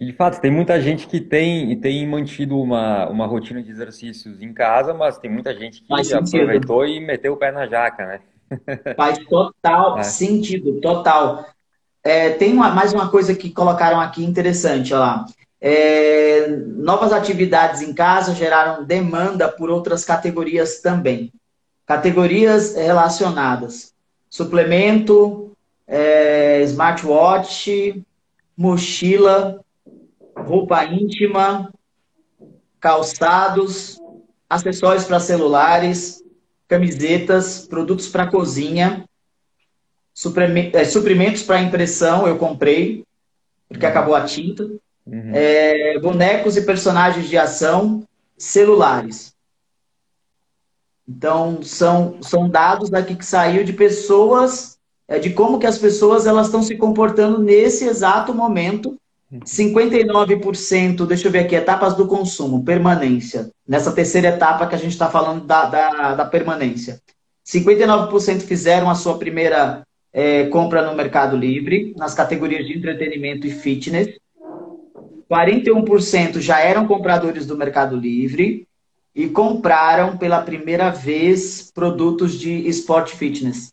[0.00, 4.40] E, de fato, tem muita gente que tem, tem mantido uma, uma rotina de exercícios
[4.40, 8.20] em casa, mas tem muita gente que aproveitou e meteu o pé na jaca, né?
[8.96, 10.02] Faz total é.
[10.02, 11.44] sentido, total.
[12.02, 15.26] É, tem uma, mais uma coisa que colocaram aqui interessante, olha lá.
[15.60, 21.30] É, novas atividades em casa geraram demanda por outras categorias também.
[21.84, 23.92] Categorias relacionadas
[24.30, 25.50] suplemento,
[25.86, 28.02] é, smartwatch,
[28.56, 29.60] mochila,
[30.36, 31.72] roupa íntima,
[32.78, 34.00] calçados,
[34.48, 36.22] acessórios para celulares,
[36.68, 39.04] camisetas, produtos para cozinha,
[40.72, 43.04] é, suprimentos para impressão, eu comprei,
[43.68, 43.90] porque uhum.
[43.90, 44.64] acabou a tinta,
[45.06, 45.32] uhum.
[45.34, 48.04] é, bonecos e personagens de ação,
[48.38, 49.34] celulares.
[51.10, 56.24] Então, são, são dados daqui que saiu de pessoas, é, de como que as pessoas
[56.24, 58.96] elas estão se comportando nesse exato momento.
[59.44, 63.50] 59%, deixa eu ver aqui, etapas do consumo, permanência.
[63.66, 67.00] Nessa terceira etapa que a gente está falando da, da, da permanência.
[67.44, 73.50] 59% fizeram a sua primeira é, compra no Mercado Livre, nas categorias de entretenimento e
[73.50, 74.08] fitness.
[75.28, 78.66] 41% já eram compradores do Mercado Livre
[79.14, 83.72] e compraram pela primeira vez produtos de esporte fitness.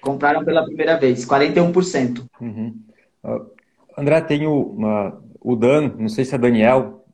[0.00, 2.26] Compraram pela primeira vez, 41%.
[2.40, 2.78] Uhum.
[3.22, 3.46] Uh,
[3.96, 7.04] André, tem o, uma, o Dan, não sei se é Daniel,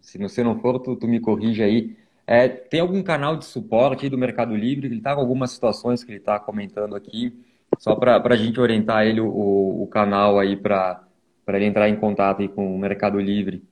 [0.00, 1.96] se você não for, tu, tu me corrige aí.
[2.26, 4.86] É, tem algum canal de suporte do Mercado Livre?
[4.86, 7.32] Ele está com algumas situações que ele está comentando aqui,
[7.78, 11.04] só para a gente orientar ele o, o canal aí para
[11.48, 13.62] ele entrar em contato aí com o Mercado Livre.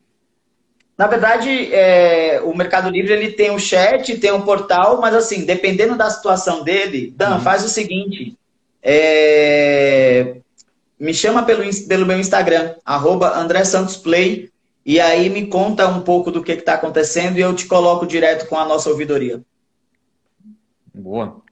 [0.97, 5.45] Na verdade, é, o Mercado Livre ele tem um chat, tem um portal, mas assim,
[5.45, 7.41] dependendo da situação dele, Dan, uhum.
[7.41, 8.37] faz o seguinte:
[8.83, 10.37] é...
[10.99, 14.51] Me chama pelo, pelo meu Instagram, arroba André Santos Play,
[14.87, 18.47] e aí me conta um pouco do que está acontecendo e eu te coloco direto
[18.47, 19.43] com a nossa ouvidoria.
[20.95, 21.43] Boa.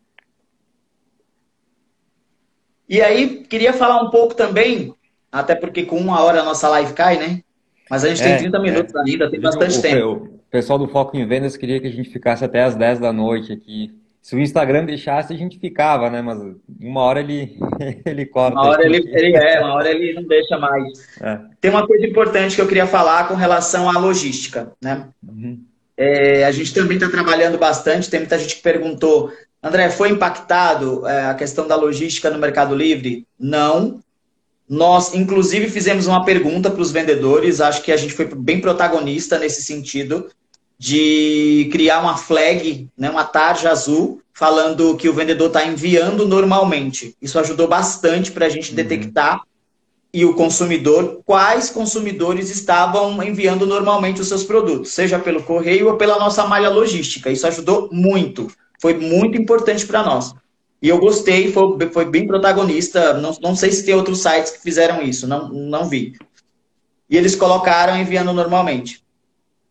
[2.88, 4.94] E aí, queria falar um pouco também,
[5.31, 7.42] até porque com uma hora a nossa live cai, né?
[7.90, 8.99] Mas a gente é, tem 30 minutos é.
[9.01, 10.09] ainda, tem bastante o, tempo.
[10.25, 13.12] O pessoal do Foco em Vendas queria que a gente ficasse até as 10 da
[13.12, 16.23] noite aqui se o Instagram deixasse, a gente ficava, né?
[16.23, 16.38] Mas
[16.81, 17.59] uma hora ele,
[18.07, 18.57] ele corta.
[18.57, 20.85] Uma hora ele, ele é, uma hora ele não deixa mais.
[21.21, 21.40] É.
[21.61, 25.09] Tem uma coisa importante que eu queria falar com relação à logística, né?
[25.29, 25.61] Uhum.
[25.97, 31.07] É, a gente também está trabalhando bastante, tem muita gente que perguntou, André, foi impactado
[31.07, 33.27] é, a questão da logística no Mercado Livre?
[33.38, 34.01] Não.
[34.72, 39.38] Nós, inclusive, fizemos uma pergunta para os vendedores, acho que a gente foi bem protagonista
[39.38, 40.30] nesse sentido
[40.78, 47.14] de criar uma flag, né, uma tarja azul, falando que o vendedor está enviando normalmente.
[47.20, 48.76] Isso ajudou bastante para a gente uhum.
[48.76, 49.42] detectar
[50.11, 55.98] e o consumidor quais consumidores estavam enviando normalmente os seus produtos, seja pelo correio ou
[55.98, 57.30] pela nossa malha logística.
[57.30, 60.35] Isso ajudou muito, foi muito importante para nós.
[60.83, 63.14] E eu gostei, foi, foi bem protagonista.
[63.14, 66.18] Não, não sei se tem outros sites que fizeram isso, não, não vi.
[67.09, 69.01] E eles colocaram enviando normalmente.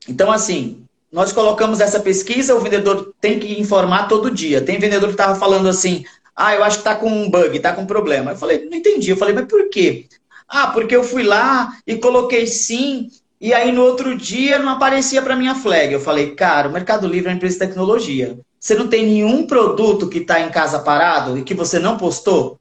[0.08, 4.62] Então, assim, nós colocamos essa pesquisa, o vendedor tem que informar todo dia.
[4.62, 7.74] Tem vendedor que estava falando assim, ah, eu acho que está com um bug, está
[7.74, 8.32] com um problema.
[8.32, 9.12] Eu falei, não entendi.
[9.12, 10.06] Eu falei, mas por quê?
[10.47, 15.21] Ah, porque eu fui lá e coloquei sim, e aí no outro dia não aparecia
[15.21, 15.91] para minha flag.
[15.91, 18.38] Eu falei, cara, o Mercado Livre é uma empresa de tecnologia.
[18.62, 22.60] Você não tem nenhum produto que está em casa parado e que você não postou?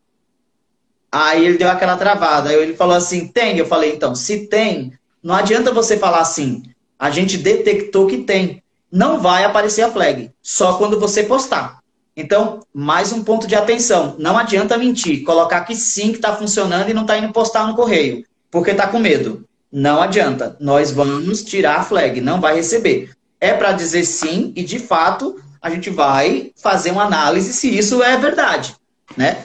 [1.13, 2.49] Aí ele deu aquela travada.
[2.49, 3.59] Aí ele falou assim, tem?
[3.59, 6.63] Eu falei, então, se tem, não adianta você falar assim,
[6.99, 8.63] a gente detectou que tem.
[8.91, 11.81] Não vai aparecer a flag, só quando você postar.
[12.17, 14.17] Então, mais um ponto de atenção.
[14.19, 17.77] Não adianta mentir, colocar que sim, que está funcionando e não está indo postar no
[17.77, 19.45] correio, porque está com medo.
[19.71, 20.57] Não adianta.
[20.59, 23.11] Nós vamos tirar a flag, não vai receber.
[23.39, 28.03] É para dizer sim e, de fato, a gente vai fazer uma análise se isso
[28.03, 28.75] é verdade,
[29.17, 29.45] né?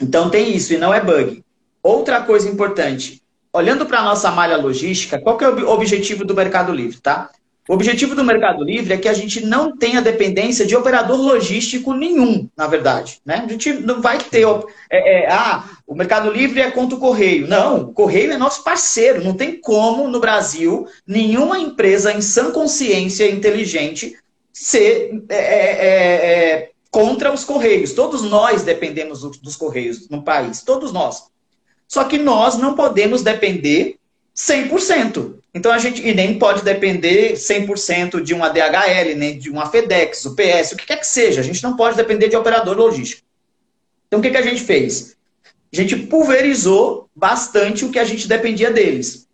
[0.00, 1.42] Então tem isso e não é bug.
[1.82, 6.34] Outra coisa importante, olhando para a nossa malha logística, qual que é o objetivo do
[6.34, 7.30] Mercado Livre, tá?
[7.68, 11.92] O objetivo do Mercado Livre é que a gente não tenha dependência de operador logístico
[11.92, 13.20] nenhum, na verdade.
[13.26, 13.42] Né?
[13.44, 14.46] A gente não vai ter.
[14.90, 17.46] É, é, ah, o Mercado Livre é contra o Correio.
[17.46, 19.22] Não, o Correio é nosso parceiro.
[19.22, 24.16] Não tem como, no Brasil, nenhuma empresa em sã consciência inteligente
[24.58, 27.92] ser é, é, é, é contra os Correios.
[27.92, 30.62] Todos nós dependemos dos Correios no país.
[30.62, 31.24] Todos nós.
[31.86, 33.98] Só que nós não podemos depender
[34.36, 35.36] 100%.
[35.54, 40.24] Então a gente e nem pode depender 100% de uma DHL, nem de uma FedEx,
[40.26, 41.40] o PS, o que quer que seja.
[41.40, 43.22] A gente não pode depender de operador logístico.
[44.06, 45.16] Então o que, que a gente fez?
[45.72, 49.26] A gente pulverizou bastante o que a gente dependia deles.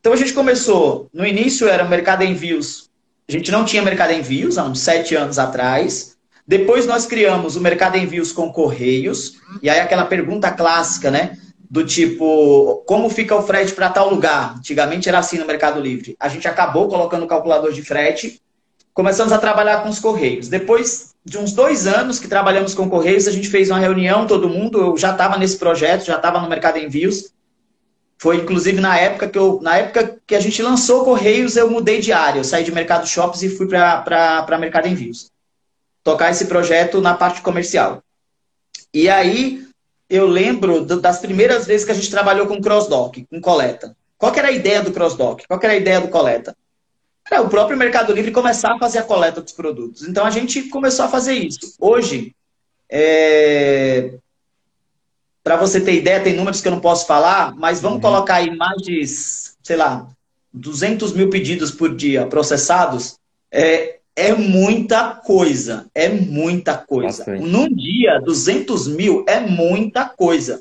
[0.00, 2.87] Então a gente começou, no início era o mercado envios.
[3.28, 6.16] A gente não tinha mercado envios há uns sete anos atrás.
[6.46, 9.34] Depois nós criamos o mercado envios com correios.
[9.62, 11.36] E aí aquela pergunta clássica, né?
[11.70, 14.54] do tipo, como fica o frete para tal lugar?
[14.56, 16.16] Antigamente era assim no Mercado Livre.
[16.18, 18.40] A gente acabou colocando o calculador de frete,
[18.94, 20.48] começamos a trabalhar com os Correios.
[20.48, 24.48] Depois de uns dois anos que trabalhamos com Correios, a gente fez uma reunião, todo
[24.48, 27.32] mundo, eu já estava nesse projeto, já estava no Mercado Envios.
[28.20, 32.00] Foi inclusive na época que eu, na época que a gente lançou Correios, eu mudei
[32.00, 32.40] de área.
[32.40, 35.30] Eu saí de Mercado Shops e fui para Mercado Envios.
[36.02, 38.02] Tocar esse projeto na parte comercial.
[38.92, 39.64] E aí,
[40.10, 43.96] eu lembro das primeiras vezes que a gente trabalhou com cross-dock, com coleta.
[44.16, 45.46] Qual era a ideia do cross-dock?
[45.46, 46.56] Qual era a ideia do coleta?
[47.30, 50.08] Era o próprio Mercado Livre começar a fazer a coleta dos produtos.
[50.08, 51.76] Então a gente começou a fazer isso.
[51.78, 52.34] Hoje,
[52.90, 54.14] é...
[55.48, 58.02] para você ter ideia, tem números que eu não posso falar, mas vamos uhum.
[58.02, 60.06] colocar aí mais de, sei lá,
[60.52, 63.16] 200 mil pedidos por dia processados.
[63.50, 65.86] É, é muita coisa.
[65.94, 67.24] É muita coisa.
[67.38, 70.60] Num dia, 200 mil é muita coisa.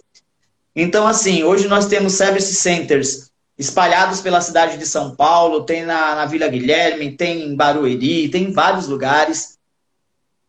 [0.73, 6.15] Então, assim, hoje nós temos service centers espalhados pela cidade de São Paulo, tem na,
[6.15, 9.57] na Vila Guilherme, tem em Barueri, tem em vários lugares.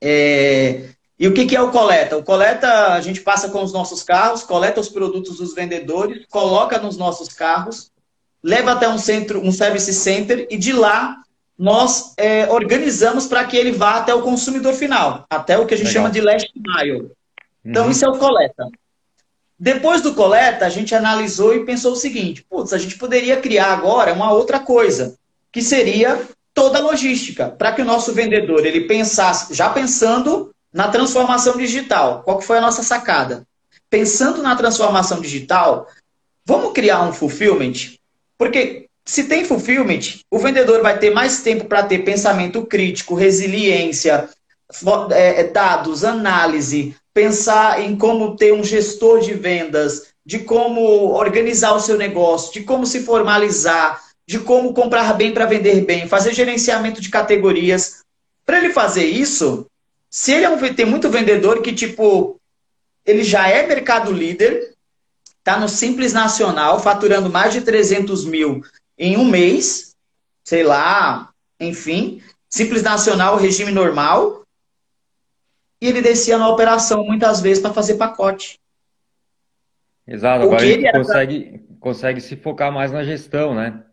[0.00, 0.90] É...
[1.18, 2.16] E o que, que é o coleta?
[2.16, 6.78] O coleta a gente passa com os nossos carros, coleta os produtos dos vendedores, coloca
[6.78, 7.90] nos nossos carros,
[8.42, 11.16] leva até um centro, um service center e de lá
[11.58, 15.76] nós é, organizamos para que ele vá até o consumidor final, até o que a
[15.76, 16.04] gente Legal.
[16.04, 17.10] chama de last mile.
[17.64, 17.90] Então uhum.
[17.90, 18.68] isso é o coleta.
[19.58, 23.72] Depois do coleta, a gente analisou e pensou o seguinte: putz, a gente poderia criar
[23.72, 25.16] agora uma outra coisa,
[25.50, 26.22] que seria
[26.54, 32.22] toda a logística, para que o nosso vendedor ele pensasse, já pensando na transformação digital.
[32.22, 33.46] Qual que foi a nossa sacada?
[33.90, 35.86] Pensando na transformação digital,
[36.44, 37.96] vamos criar um fulfillment?
[38.36, 44.28] Porque se tem fulfillment, o vendedor vai ter mais tempo para ter pensamento crítico, resiliência,
[45.12, 50.82] é, dados, análise, pensar em como ter um gestor de vendas, de como
[51.14, 56.06] organizar o seu negócio, de como se formalizar, de como comprar bem para vender bem,
[56.06, 58.02] fazer gerenciamento de categorias.
[58.44, 59.66] Para ele fazer isso,
[60.10, 62.40] se ele é um, tem muito vendedor que, tipo,
[63.04, 64.74] ele já é mercado líder,
[65.38, 68.62] está no Simples Nacional, faturando mais de 300 mil
[68.96, 69.94] em um mês,
[70.44, 71.30] sei lá,
[71.60, 74.42] enfim, Simples Nacional, regime normal,
[75.80, 78.58] e ele descia na operação muitas vezes para fazer pacote.
[80.06, 81.76] Exato, agora ele, consegue, pra...
[81.80, 83.84] consegue se focar mais na gestão, né?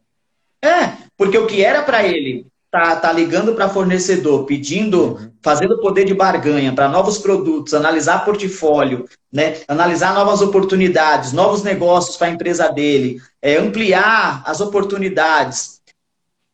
[0.63, 5.32] É, porque o que era para ele tá, tá ligando para fornecedor, pedindo, uhum.
[5.41, 9.57] fazendo poder de barganha para novos produtos, analisar portfólio, né?
[9.68, 15.82] analisar novas oportunidades, novos negócios para a empresa dele, é, ampliar as oportunidades.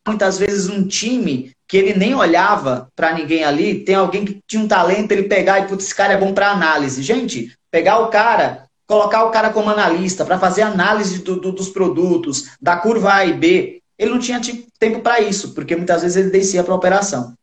[0.07, 4.61] Muitas vezes um time que ele nem olhava para ninguém ali, tem alguém que tinha
[4.61, 7.01] um talento, ele pegar e, putz, esse cara é bom para análise.
[7.01, 11.69] Gente, pegar o cara, colocar o cara como analista para fazer análise do, do, dos
[11.69, 14.41] produtos, da curva A e B, ele não tinha
[14.79, 17.33] tempo para isso, porque muitas vezes ele descia para a operação.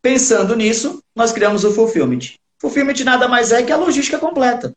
[0.00, 2.34] Pensando nisso, nós criamos o Fulfillment.
[2.58, 4.72] Fulfillment nada mais é que a logística completa.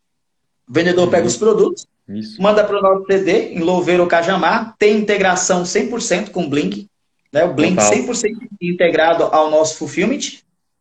[0.68, 2.42] O vendedor pega os produtos, isso.
[2.42, 6.88] manda para o nosso CD, em Louveiro ou Cajamar, tem integração 100% com o Blink,
[7.32, 7.46] né?
[7.46, 7.92] O Blink Total.
[7.92, 10.40] 100% integrado ao nosso Fulfillment.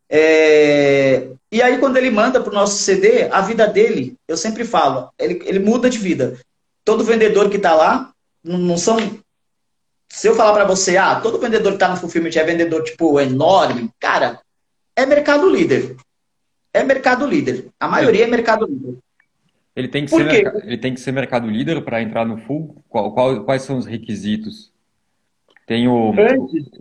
[0.09, 1.29] É...
[1.53, 5.11] E aí, quando ele manda para o nosso CD, a vida dele, eu sempre falo,
[5.19, 6.39] ele, ele muda de vida.
[6.85, 8.11] Todo vendedor que está lá,
[8.43, 8.97] não, não, são.
[10.09, 13.21] Se eu falar para você, ah, todo vendedor que está no Fulfillment é vendedor, tipo,
[13.21, 14.41] enorme, cara,
[14.95, 15.97] é mercado líder.
[16.73, 17.69] É mercado líder.
[17.79, 18.99] A maioria é, mercado líder.
[19.75, 22.83] Ele tem que, ser, ele tem que ser mercado líder para entrar no full?
[22.89, 24.73] Qual, qual, quais são os requisitos?
[25.67, 26.15] Tem o,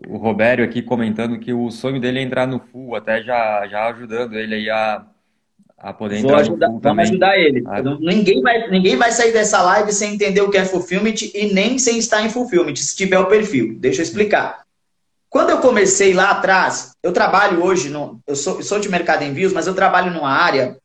[0.08, 3.90] o Robério aqui comentando que o sonho dele é entrar no full, até já, já
[3.90, 5.06] ajudando ele aí a,
[5.86, 6.82] a poder Vou ajudar, também.
[6.82, 7.64] Vamos ajudar ele.
[7.68, 7.80] Ah.
[8.00, 11.78] Ninguém, vai, ninguém vai sair dessa live sem entender o que é fulfillment e nem
[11.78, 13.76] sem estar em fulfillment, se tiver o perfil.
[13.78, 14.66] Deixa eu explicar.
[15.30, 19.54] Quando eu comecei lá atrás, eu trabalho hoje, no, eu, sou, sou de mercado envios,
[19.54, 20.76] mas eu trabalho numa área.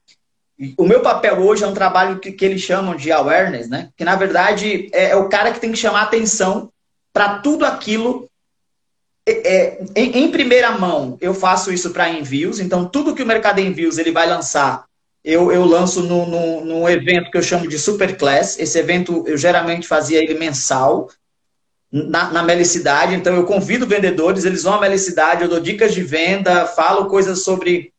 [0.77, 3.89] O meu papel hoje é um trabalho que, que eles chamam de awareness, né?
[3.97, 6.71] Que na verdade é, é o cara que tem que chamar atenção
[7.11, 8.29] para tudo aquilo.
[9.27, 13.27] É, é, em, em, primeira mão, eu faço isso para envios, então tudo que o
[13.27, 14.90] mercado envios ele vai lançar,
[15.23, 18.59] eu, eu lanço no, evento que eu chamo de Superclass.
[18.59, 21.09] Esse evento eu geralmente fazia ele mensal,
[21.93, 23.15] na, na Melicidade.
[23.15, 27.43] Então eu convido vendedores, eles vão à Melicidade, eu dou dicas de venda, falo coisas
[27.43, 27.93] sobre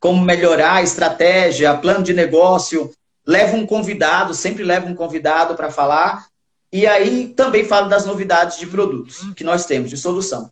[0.00, 2.92] como melhorar a estratégia, plano de negócio,
[3.26, 6.26] levo um convidado, sempre levo um convidado para falar.
[6.72, 10.50] E aí também falo das novidades de produtos que nós temos, de solução.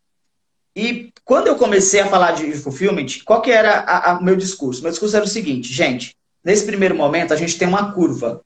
[0.76, 4.82] E quando eu comecei a falar de fulfillment, qual que era o meu discurso?
[4.82, 6.14] Meu discurso era o seguinte, gente,
[6.44, 8.42] nesse primeiro momento a gente tem uma curva.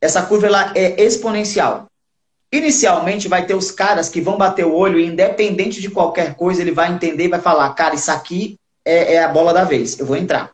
[0.00, 1.86] Essa curva ela é exponencial.
[2.52, 6.62] Inicialmente vai ter os caras que vão bater o olho e independente de qualquer coisa,
[6.62, 9.98] ele vai entender e vai falar, cara, isso aqui é, é a bola da vez,
[9.98, 10.52] eu vou entrar.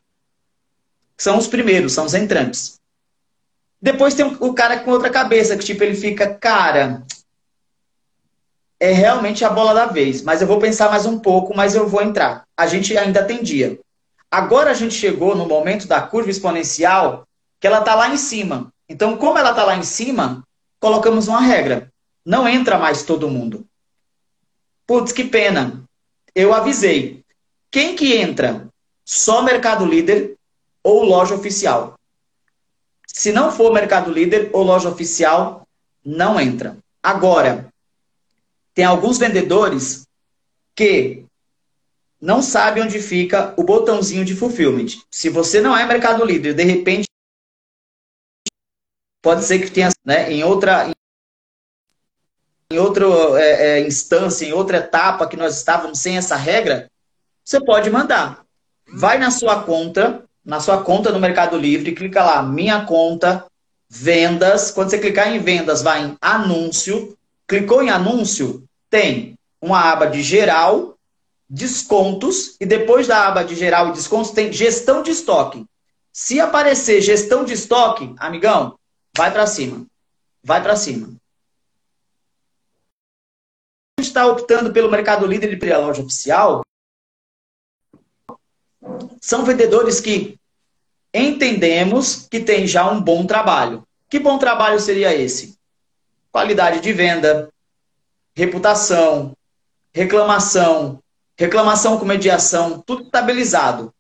[1.19, 2.79] São os primeiros, são os entrantes.
[3.83, 7.03] Depois tem o cara com outra cabeça, que tipo, ele fica, cara,
[8.81, 11.89] é realmente a bola da vez, mas eu vou pensar mais um pouco, mas eu
[11.89, 12.45] vou entrar.
[12.57, 13.79] A gente ainda tem dia.
[14.31, 17.27] Agora a gente chegou no momento da curva exponencial
[17.59, 18.73] que ela está lá em cima.
[18.89, 20.45] Então, como ela está lá em cima,
[20.79, 21.93] colocamos uma regra.
[22.25, 23.67] Não entra mais todo mundo.
[24.87, 25.83] Putz, que pena.
[26.35, 27.25] Eu avisei.
[27.71, 28.69] Quem que entra?
[29.05, 30.37] Só Mercado Líder
[30.83, 31.95] ou loja oficial.
[33.07, 35.67] Se não for Mercado Líder ou loja oficial,
[36.05, 36.77] não entra.
[37.03, 37.69] Agora,
[38.79, 40.07] tem alguns vendedores
[40.73, 41.25] que
[42.21, 45.03] não sabe onde fica o botãozinho de fulfillment.
[45.11, 47.09] Se você não é Mercado Livre, de repente
[49.21, 50.93] pode ser que tenha né, em outra
[52.71, 53.05] em outra
[53.43, 56.89] é, é, instância, em outra etapa que nós estávamos sem essa regra,
[57.45, 58.45] você pode mandar.
[58.95, 63.45] Vai na sua conta, na sua conta no Mercado Livre, clica lá, minha conta,
[63.89, 64.71] vendas.
[64.71, 67.19] Quando você clicar em vendas, vai em anúncio.
[67.45, 70.97] Clicou em anúncio, tem uma aba de geral,
[71.49, 75.67] descontos, e depois da aba de geral e descontos tem gestão de estoque.
[76.13, 78.79] Se aparecer gestão de estoque, amigão,
[79.17, 79.87] vai para cima.
[80.43, 81.09] Vai para cima.
[83.99, 86.63] A gente está optando pelo Mercado Líder e pela loja oficial.
[89.21, 90.39] São vendedores que
[91.13, 93.87] entendemos que tem já um bom trabalho.
[94.09, 95.59] Que bom trabalho seria esse?
[96.31, 97.53] Qualidade de venda,
[98.39, 99.37] reputação,
[99.93, 101.03] reclamação,
[101.37, 103.93] reclamação com mediação, tudo estabilizado.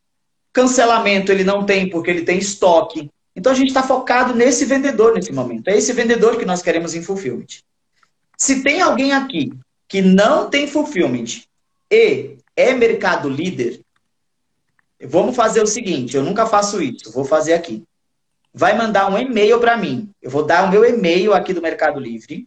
[0.52, 3.10] Cancelamento ele não tem porque ele tem estoque.
[3.34, 5.66] Então a gente está focado nesse vendedor nesse momento.
[5.66, 7.64] É esse vendedor que nós queremos em fulfillment.
[8.36, 9.52] Se tem alguém aqui
[9.88, 11.42] que não tem fulfillment
[11.90, 13.80] e é mercado líder,
[15.02, 17.82] vamos fazer o seguinte: eu nunca faço isso, vou fazer aqui.
[18.54, 20.10] Vai mandar um e-mail para mim.
[20.22, 22.46] Eu vou dar o meu e-mail aqui do Mercado Livre.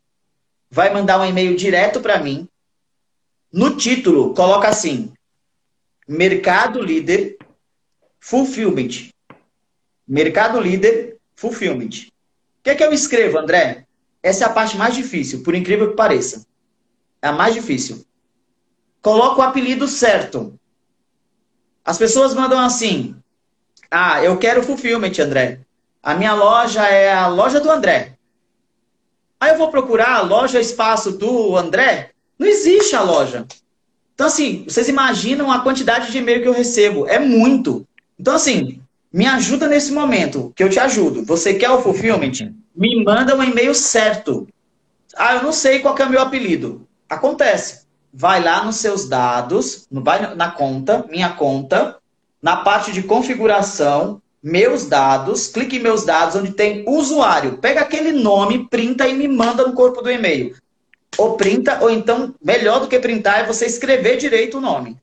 [0.72, 2.48] Vai mandar um e-mail direto para mim
[3.52, 5.12] no título, coloca assim:
[6.08, 7.38] Mercado Líder
[8.20, 9.12] Fulfillment.
[10.08, 12.08] Mercado Líder Fulfillment.
[12.60, 13.86] O que é que eu escrevo, André?
[14.24, 16.46] Essa é a parte mais difícil, por incrível que pareça.
[17.22, 18.06] É a mais difícil.
[19.02, 20.58] Coloca o apelido certo.
[21.84, 23.16] As pessoas mandam assim:
[23.90, 25.60] Ah, eu quero Fulfillment, André.
[26.02, 28.18] A minha loja é a loja do André.
[29.42, 32.12] Aí eu vou procurar a loja espaço do André.
[32.38, 33.48] Não existe a loja.
[34.14, 37.08] Então, assim, vocês imaginam a quantidade de e-mail que eu recebo.
[37.08, 37.84] É muito.
[38.20, 38.80] Então, assim,
[39.12, 41.26] me ajuda nesse momento, que eu te ajudo.
[41.26, 42.54] Você quer o fulfillment?
[42.76, 44.48] Me manda um e-mail certo.
[45.18, 46.88] Ah, eu não sei qual é o meu apelido.
[47.10, 47.88] Acontece.
[48.14, 51.98] Vai lá nos seus dados, na conta, minha conta,
[52.40, 57.58] na parte de configuração, meus dados, clique em meus dados, onde tem usuário.
[57.58, 60.56] Pega aquele nome, printa e me manda no corpo do e-mail
[61.18, 64.98] ou printa, ou então, melhor do que printar é você escrever direito o nome.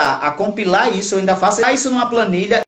[0.00, 2.62] A, a compilar isso, eu ainda faço isso numa planilha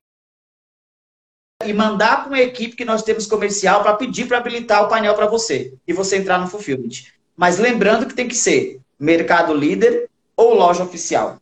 [1.64, 5.14] e mandar para uma equipe que nós temos comercial para pedir para habilitar o painel
[5.14, 7.06] para você e você entrar no Fulfillment.
[7.36, 11.40] Mas lembrando que tem que ser mercado líder ou loja oficial.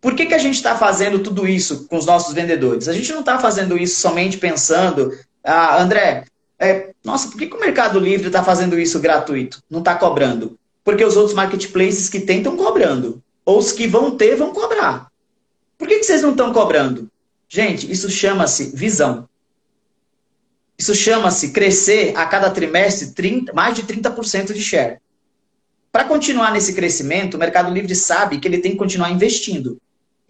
[0.00, 2.88] Por que, que a gente está fazendo tudo isso com os nossos vendedores?
[2.88, 5.12] A gente não está fazendo isso somente pensando,
[5.44, 6.24] ah, André,
[6.58, 9.62] é, nossa, por que, que o Mercado Livre está fazendo isso gratuito?
[9.68, 10.58] Não está cobrando?
[10.84, 13.22] Porque os outros marketplaces que tem estão cobrando.
[13.44, 15.10] Ou os que vão ter vão cobrar.
[15.76, 17.10] Por que, que vocês não estão cobrando?
[17.48, 19.28] Gente, isso chama-se visão.
[20.78, 24.98] Isso chama-se crescer a cada trimestre 30, mais de 30% de share.
[25.92, 29.78] Para continuar nesse crescimento, o Mercado Livre sabe que ele tem que continuar investindo.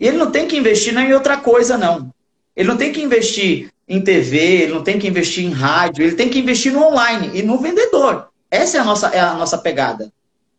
[0.00, 2.10] E ele não tem que investir em outra coisa, não.
[2.56, 6.16] Ele não tem que investir em TV, ele não tem que investir em rádio, ele
[6.16, 8.28] tem que investir no online e no vendedor.
[8.50, 10.10] Essa é a nossa, é a nossa pegada.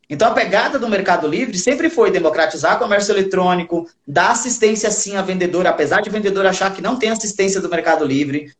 [0.09, 5.15] Então a pegada do Mercado Livre sempre foi democratizar o comércio eletrônico, dar assistência sim
[5.15, 8.53] a vendedor, apesar de vendedor achar que não tem assistência do Mercado Livre,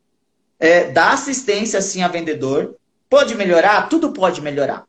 [0.60, 2.76] é, dar assistência sim a vendedor.
[3.10, 3.90] Pode melhorar?
[3.90, 4.86] Tudo pode melhorar.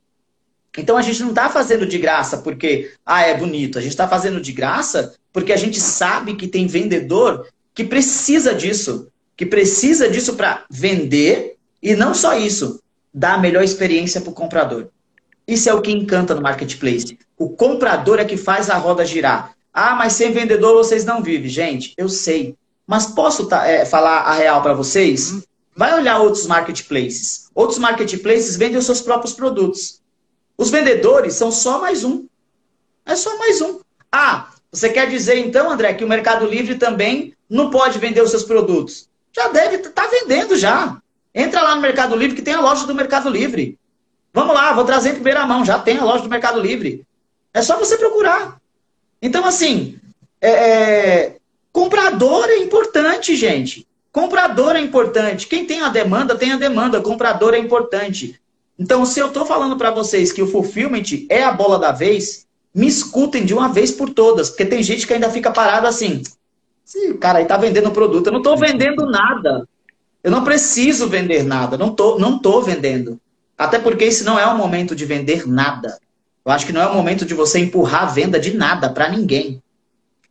[0.76, 3.78] Então a gente não está fazendo de graça porque ah, é bonito.
[3.78, 8.54] A gente está fazendo de graça porque a gente sabe que tem vendedor que precisa
[8.54, 12.80] disso que precisa disso para vender e não só isso,
[13.12, 14.88] dar a melhor experiência para o comprador.
[15.46, 17.18] Isso é o que encanta no marketplace.
[17.36, 19.54] O comprador é que faz a roda girar.
[19.72, 21.50] Ah, mas sem vendedor vocês não vivem.
[21.50, 22.54] Gente, eu sei.
[22.86, 25.42] Mas posso tá, é, falar a real para vocês?
[25.74, 27.48] Vai olhar outros marketplaces.
[27.54, 30.00] Outros marketplaces vendem os seus próprios produtos.
[30.56, 32.26] Os vendedores são só mais um.
[33.04, 33.80] É só mais um.
[34.10, 38.30] Ah, você quer dizer então, André, que o Mercado Livre também não pode vender os
[38.30, 39.08] seus produtos?
[39.34, 40.98] já deve estar tá vendendo já.
[41.34, 43.78] Entra lá no Mercado Livre que tem a loja do Mercado Livre.
[44.32, 47.06] Vamos lá, vou trazer em primeira mão, já tem a loja do Mercado Livre.
[47.52, 48.58] É só você procurar.
[49.20, 49.98] Então, assim,
[50.40, 51.36] é, é,
[51.72, 53.86] comprador é importante, gente.
[54.10, 55.46] Comprador é importante.
[55.46, 57.00] Quem tem a demanda, tem a demanda.
[57.00, 58.38] Comprador é importante.
[58.82, 62.48] Então, se eu estou falando para vocês que o fulfillment é a bola da vez,
[62.74, 66.24] me escutem de uma vez por todas, porque tem gente que ainda fica parado assim.
[66.84, 68.26] Sim, cara aí tá vendendo produto.
[68.26, 69.68] Eu não estou vendendo nada.
[70.20, 71.78] Eu não preciso vender nada.
[71.78, 73.20] Não tô, não tô vendendo.
[73.56, 75.96] Até porque esse não é o momento de vender nada.
[76.44, 79.08] Eu acho que não é o momento de você empurrar a venda de nada para
[79.08, 79.62] ninguém.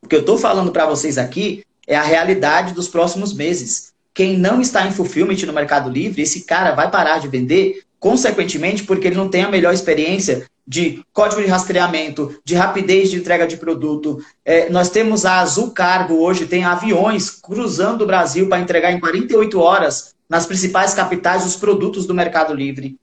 [0.03, 3.93] O que eu estou falando para vocês aqui é a realidade dos próximos meses.
[4.13, 8.83] Quem não está em fulfillment no Mercado Livre, esse cara vai parar de vender, consequentemente,
[8.83, 13.45] porque ele não tem a melhor experiência de código de rastreamento, de rapidez de entrega
[13.45, 14.17] de produto.
[14.43, 18.99] É, nós temos a Azul Cargo hoje, tem aviões cruzando o Brasil para entregar em
[18.99, 22.97] 48 horas nas principais capitais os produtos do Mercado Livre.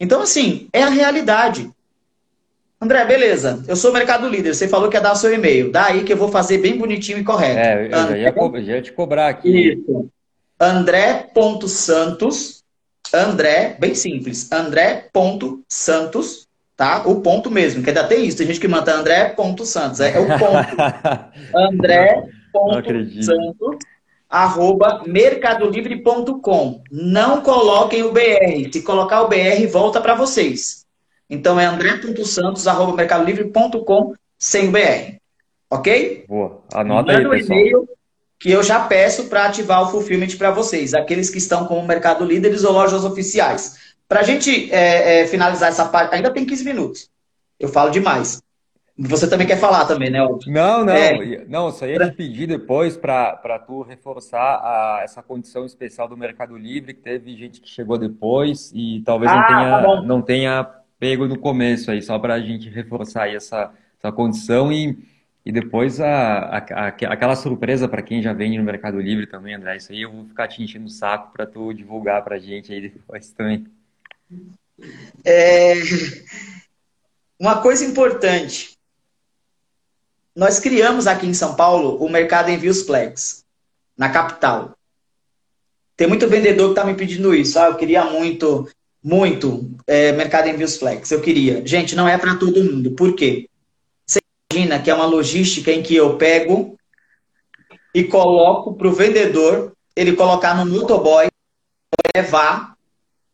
[0.00, 1.70] Então, assim, é a realidade.
[2.80, 3.62] André, beleza.
[3.68, 4.54] Eu sou Mercado Líder.
[4.54, 5.70] Você falou que ia dar o seu e-mail.
[5.70, 7.58] Dá aí que eu vou fazer bem bonitinho e correto.
[7.58, 8.32] É, eu já ia,
[8.64, 9.72] já ia te cobrar aqui.
[9.72, 10.08] Isso.
[10.58, 12.57] André.santos.
[13.12, 14.50] André, bem simples.
[14.52, 17.02] André.santos, tá?
[17.06, 18.38] O ponto mesmo, que ainda tem isso.
[18.38, 20.00] Tem gente que manda André.santos.
[20.00, 20.76] É, é o ponto.
[21.54, 23.78] André.santos
[24.28, 26.82] arroba mercadolivre.com.
[26.90, 28.70] Não coloquem o BR.
[28.70, 30.84] Se colocar o BR, volta para vocês.
[31.30, 35.16] Então é andré.santos.mercadolivre.com sem o BR.
[35.70, 36.24] Ok?
[36.28, 36.62] Boa.
[36.72, 37.58] Anota Manda aí, pessoal.
[37.58, 37.88] e-mail
[38.38, 42.24] que eu já peço para ativar o Fulfillment para vocês, aqueles que estão como Mercado
[42.24, 43.96] Líderes ou lojas oficiais.
[44.06, 47.10] Para a gente é, é, finalizar essa parte, ainda tem 15 minutos.
[47.58, 48.40] Eu falo demais.
[49.00, 50.18] Você também quer falar também, né?
[50.46, 50.92] Não, não.
[50.92, 51.44] É...
[51.46, 56.56] Não, só ia te pedir depois para tu reforçar a, essa condição especial do Mercado
[56.56, 60.70] Livre, que teve gente que chegou depois e talvez ah, não, tenha, tá não tenha
[60.98, 64.98] pego no começo aí, só para a gente reforçar aí essa, essa condição e,
[65.48, 69.54] e depois a, a, a aquela surpresa para quem já vende no Mercado Livre também,
[69.54, 69.78] André.
[69.78, 72.70] Isso aí eu vou ficar te enchendo o saco para tu divulgar para a gente
[72.70, 73.66] aí depois também.
[75.24, 75.72] É...
[77.40, 78.76] Uma coisa importante.
[80.36, 83.42] Nós criamos aqui em São Paulo o mercado Envios Flex,
[83.96, 84.76] na capital.
[85.96, 87.58] Tem muito vendedor que está me pedindo isso.
[87.58, 88.68] Ah, eu queria muito
[89.02, 91.10] muito é, mercado envios flex.
[91.10, 91.66] Eu queria.
[91.66, 92.90] Gente, não é para todo mundo.
[92.90, 93.48] Por quê?
[94.50, 96.78] Imagina que é uma logística em que eu pego
[97.94, 101.28] e coloco para o vendedor ele colocar no motoboy
[102.16, 102.74] levar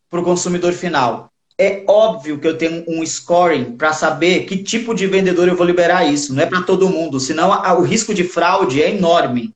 [0.09, 1.31] para o consumidor final.
[1.57, 5.65] É óbvio que eu tenho um scoring para saber que tipo de vendedor eu vou
[5.65, 6.33] liberar isso.
[6.33, 7.49] Não é para todo mundo, senão
[7.79, 9.53] o risco de fraude é enorme.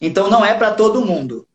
[0.00, 1.46] Então não é para todo mundo.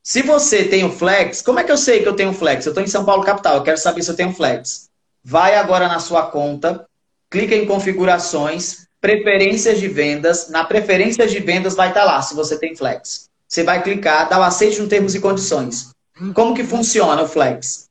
[0.00, 2.66] Se você tem o flex, como é que eu sei que eu tenho flex?
[2.66, 4.88] Eu estou em São Paulo capital, eu quero saber se eu tenho flex.
[5.24, 6.86] Vai agora na sua conta,
[7.32, 10.50] clica em configurações, preferências de vendas.
[10.50, 13.30] Na preferências de vendas vai estar tá lá se você tem flex.
[13.48, 15.90] Você vai clicar, dá o aceite no termos e condições.
[16.34, 17.88] Como que funciona o flex?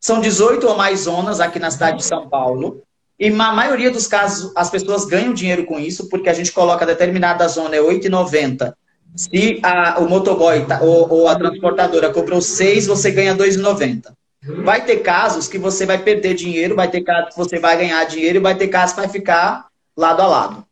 [0.00, 2.82] São 18 ou mais zonas aqui na cidade de São Paulo.
[3.18, 6.86] E na maioria dos casos, as pessoas ganham dinheiro com isso, porque a gente coloca
[6.86, 8.72] determinada zona é 8,90
[9.16, 14.12] se a, o motoboy tá, ou, ou, a transportadora comprou 6, você ganha 2,90.
[14.46, 18.04] Vai ter casos que você vai perder dinheiro, vai ter casos que você vai ganhar
[18.04, 20.66] dinheiro e vai ter casos que vai ficar lado a lado.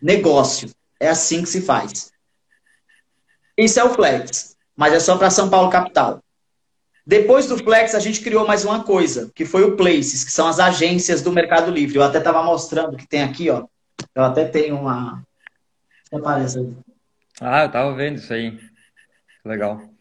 [0.00, 0.70] Negócio.
[1.00, 2.12] É assim que se faz.
[3.56, 6.22] Isso é o Flex, mas é só para São Paulo capital.
[7.06, 10.46] Depois do Flex, a gente criou mais uma coisa, que foi o Places, que são
[10.46, 11.96] as agências do Mercado Livre.
[11.96, 13.66] Eu até estava mostrando que tem aqui, ó.
[14.14, 15.22] Eu até tenho uma.
[16.12, 16.74] Aparece.
[17.40, 18.58] Ah, eu tava vendo isso aí.
[19.44, 19.93] Legal.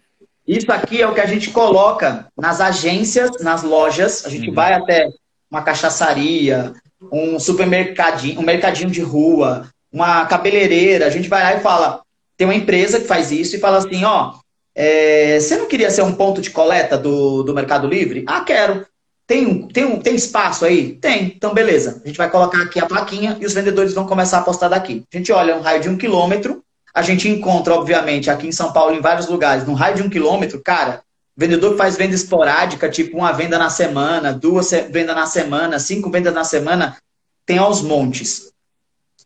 [0.48, 4.26] Isso aqui é o que a gente coloca nas agências, nas lojas.
[4.26, 4.56] A gente uhum.
[4.56, 5.10] vai até
[5.50, 6.74] uma cachaçaria,
[7.12, 11.06] um supermercadinho, um mercadinho de rua, uma cabeleireira.
[11.06, 12.02] A gente vai lá e fala:
[12.36, 14.34] tem uma empresa que faz isso e fala assim: ó,
[14.76, 18.26] é, você não queria ser um ponto de coleta do, do Mercado Livre?
[18.28, 18.86] Ah, quero.
[19.26, 20.96] Tem, tem, tem espaço aí?
[20.96, 21.34] Tem.
[21.36, 22.02] Então, beleza.
[22.04, 25.04] A gente vai colocar aqui a plaquinha e os vendedores vão começar a postar daqui.
[25.14, 26.62] A gente olha um raio de um quilômetro
[26.94, 30.10] a gente encontra, obviamente, aqui em São Paulo, em vários lugares, no raio de um
[30.10, 31.02] quilômetro, cara,
[31.36, 36.12] vendedor que faz venda esporádica, tipo uma venda na semana, duas vendas na semana, cinco
[36.12, 36.98] vendas na semana,
[37.46, 38.52] tem aos montes.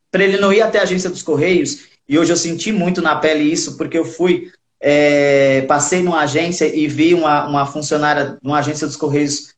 [0.09, 3.18] Para ele não ir até a agência dos Correios, e hoje eu senti muito na
[3.18, 4.49] pele isso, porque eu fui,
[4.80, 9.53] é, passei numa agência e vi uma, uma funcionária numa agência dos Correios,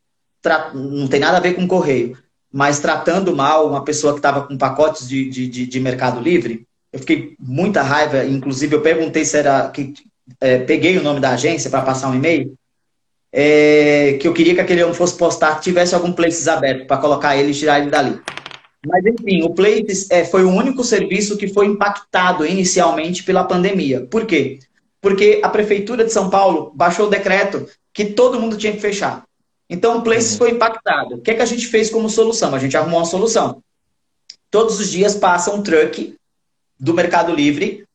[0.74, 2.18] não tem nada a ver com correio,
[2.52, 6.66] mas tratando mal uma pessoa que estava com pacotes de, de, de, de Mercado Livre,
[6.92, 9.94] eu fiquei muita raiva, inclusive eu perguntei se era que
[10.40, 12.54] é, peguei o nome da agência para passar um e-mail,
[13.32, 17.38] é, que eu queria que aquele homem fosse postar, tivesse algum Places aberto para colocar
[17.38, 18.20] ele e tirar ele dali.
[18.86, 24.08] Mas enfim, o Places é, foi o único serviço que foi impactado inicialmente pela pandemia.
[24.10, 24.60] Por quê?
[25.02, 29.24] Porque a prefeitura de São Paulo baixou o decreto que todo mundo tinha que fechar.
[29.70, 30.38] Então o Places uhum.
[30.38, 31.16] foi impactado.
[31.16, 32.56] O que, é que a gente fez como solução?
[32.56, 33.62] A gente arrumou uma solução.
[34.50, 36.16] Todos os dias passa um truck
[36.80, 37.86] do Mercado Livre.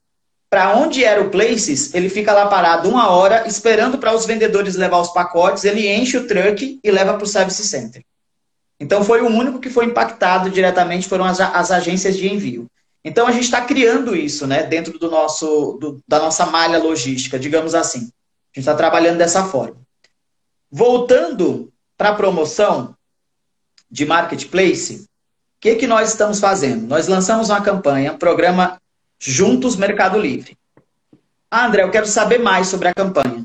[0.50, 4.76] Para onde era o Places, ele fica lá parado uma hora, esperando para os vendedores
[4.76, 8.04] levar os pacotes, ele enche o truck e leva para o Service Center.
[8.78, 12.66] Então foi o único que foi impactado diretamente foram as, as agências de envio.
[13.04, 17.38] Então a gente está criando isso, né, dentro do nosso, do, da nossa malha logística,
[17.38, 18.00] digamos assim.
[18.00, 19.76] A gente está trabalhando dessa forma.
[20.70, 22.94] Voltando para a promoção
[23.90, 25.06] de marketplace,
[25.64, 26.86] que, que nós estamos fazendo?
[26.86, 28.78] Nós lançamos uma campanha, programa
[29.18, 30.58] Juntos Mercado Livre.
[31.50, 33.42] Ah, André, eu quero saber mais sobre a campanha.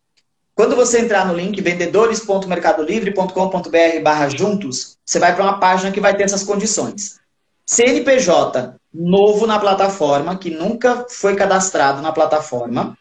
[0.55, 6.17] Quando você entrar no link vendedores.mercadolivre.com.br barra juntos, você vai para uma página que vai
[6.17, 7.19] ter essas condições.
[7.67, 12.97] CNPJ novo na plataforma, que nunca foi cadastrado na plataforma,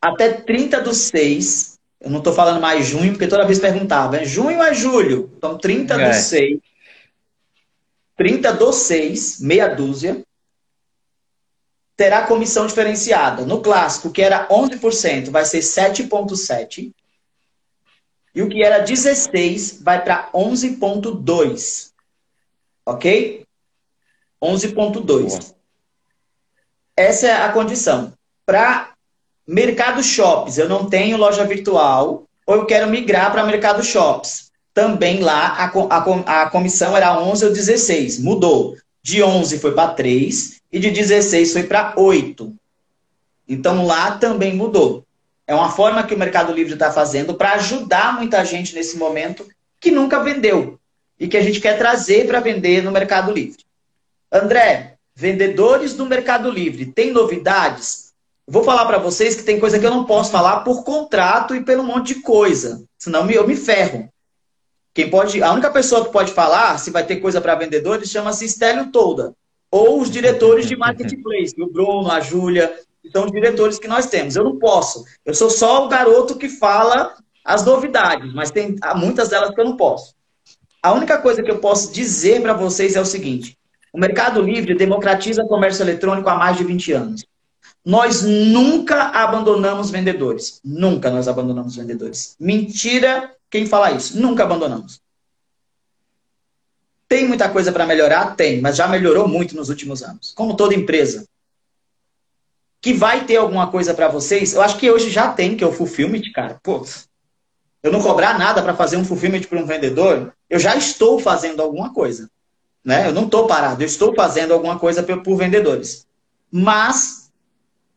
[0.00, 4.24] até 30 do 6, eu não estou falando mais junho, porque toda vez perguntava, é
[4.24, 5.30] junho ou é julho?
[5.36, 6.08] Então, 30 é.
[6.08, 6.60] do 6,
[8.16, 10.22] 30 do 6, meia dúzia,
[11.96, 13.44] terá comissão diferenciada.
[13.44, 16.92] No clássico, que era 11%, vai ser 7,7%.
[18.34, 21.92] E o que era 16 vai para 11,2.
[22.84, 23.46] Ok?
[24.42, 25.54] 11,2.
[26.96, 28.12] Essa é a condição.
[28.44, 28.90] Para
[29.46, 34.50] mercado shops, eu não tenho loja virtual, ou eu quero migrar para mercado shops.
[34.74, 38.18] Também lá a, a, a comissão era 11 ou 16.
[38.18, 38.76] Mudou.
[39.02, 42.54] De 11 foi para 3 e de 16 foi para 8.
[43.48, 45.04] Então lá também mudou.
[45.46, 49.46] É uma forma que o Mercado Livre está fazendo para ajudar muita gente nesse momento
[49.80, 50.78] que nunca vendeu
[51.18, 53.58] e que a gente quer trazer para vender no Mercado Livre.
[54.32, 58.12] André, vendedores do Mercado Livre, tem novidades?
[58.48, 61.62] Vou falar para vocês que tem coisa que eu não posso falar por contrato e
[61.62, 64.08] pelo monte de coisa, senão eu me ferro.
[64.94, 68.48] Quem pode, a única pessoa que pode falar se vai ter coisa para vendedores chama-se
[68.48, 69.34] Stélio Tolda
[69.70, 72.74] ou os diretores de marketplace, o Bruno, a Júlia,
[73.10, 74.34] são os diretores que nós temos.
[74.34, 75.04] Eu não posso.
[75.24, 77.14] Eu sou só o garoto que fala
[77.44, 80.14] as novidades, mas tem muitas delas que eu não posso.
[80.82, 83.56] A única coisa que eu posso dizer para vocês é o seguinte:
[83.92, 87.26] o Mercado Livre democratiza o comércio eletrônico há mais de 20 anos.
[87.84, 90.60] Nós nunca abandonamos vendedores.
[90.64, 92.36] Nunca nós abandonamos vendedores.
[92.40, 94.18] Mentira quem fala isso.
[94.18, 95.00] Nunca abandonamos.
[97.06, 98.34] Tem muita coisa para melhorar?
[98.36, 100.32] Tem, mas já melhorou muito nos últimos anos.
[100.34, 101.26] Como toda empresa.
[102.80, 104.54] Que vai ter alguma coisa para vocês?
[104.54, 106.58] Eu acho que hoje já tem, que é o fulfillment, cara.
[106.62, 106.84] Pô,
[107.82, 111.60] eu não cobrar nada para fazer um fulfillment para um vendedor, eu já estou fazendo
[111.60, 112.30] alguma coisa.
[112.84, 113.06] Né?
[113.06, 116.06] Eu não estou parado, eu estou fazendo alguma coisa por vendedores.
[116.50, 117.30] Mas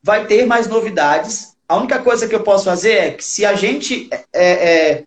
[0.02, 1.56] vai ter mais novidades.
[1.68, 4.52] A única coisa que eu posso fazer é que se a gente é,
[4.94, 5.04] é,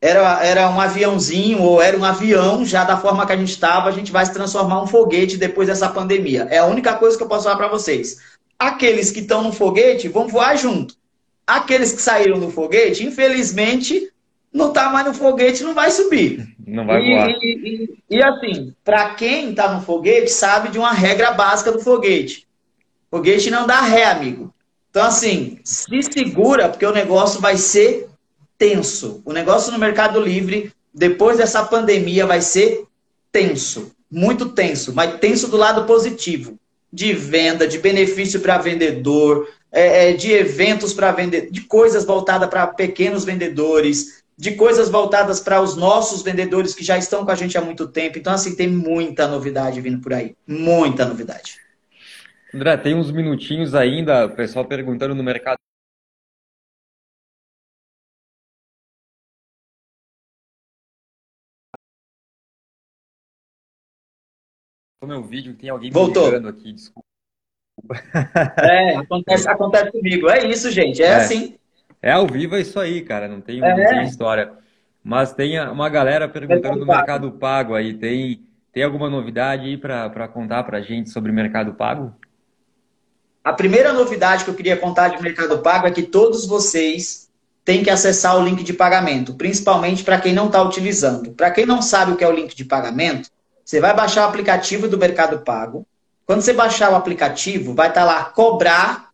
[0.00, 3.88] era, era um aviãozinho ou era um avião, já da forma que a gente estava,
[3.88, 6.46] a gente vai se transformar um foguete depois dessa pandemia.
[6.50, 8.18] É a única coisa que eu posso falar para vocês.
[8.58, 10.94] Aqueles que estão no foguete vão voar junto.
[11.46, 14.12] Aqueles que saíram do foguete, infelizmente,
[14.52, 16.56] não está mais no foguete, não vai subir.
[16.66, 17.30] Não vai voar.
[17.30, 21.80] E, e, e assim, para quem está no foguete, sabe de uma regra básica do
[21.80, 22.46] foguete.
[23.10, 24.52] Foguete não dá ré, amigo.
[24.90, 28.08] Então, assim, se segura, porque o negócio vai ser
[28.56, 29.22] tenso.
[29.24, 32.84] O negócio no Mercado Livre, depois dessa pandemia, vai ser
[33.30, 33.92] tenso.
[34.10, 36.58] Muito tenso, mas tenso do lado positivo.
[36.92, 42.48] De venda, de benefício para vendedor, é, é, de eventos para vender, de coisas voltadas
[42.48, 47.34] para pequenos vendedores, de coisas voltadas para os nossos vendedores que já estão com a
[47.34, 48.18] gente há muito tempo.
[48.18, 50.36] Então, assim, tem muita novidade vindo por aí.
[50.46, 51.58] Muita novidade.
[52.54, 55.56] André, tem uns minutinhos ainda, o pessoal perguntando no mercado
[65.06, 66.30] meu vídeo, tem alguém Voltou.
[66.40, 67.06] me aqui, desculpa.
[68.58, 70.28] É, acontece, acontece comigo.
[70.28, 71.02] É isso, gente.
[71.02, 71.58] É, é, assim.
[72.06, 73.26] É ao vivo, é isso aí, cara.
[73.26, 73.68] Não tem, é.
[73.68, 74.52] não tem história.
[75.02, 77.94] Mas tem uma galera perguntando do Mercado Pago aí.
[77.94, 78.42] Tem,
[78.72, 82.14] tem alguma novidade aí para contar para gente sobre o Mercado Pago?
[83.42, 87.28] A primeira novidade que eu queria contar de Mercado Pago é que todos vocês
[87.64, 91.32] têm que acessar o link de pagamento, principalmente para quem não está utilizando.
[91.32, 93.28] Para quem não sabe o que é o link de pagamento,
[93.64, 95.84] você vai baixar o aplicativo do Mercado Pago.
[96.24, 99.05] Quando você baixar o aplicativo, vai estar tá lá cobrar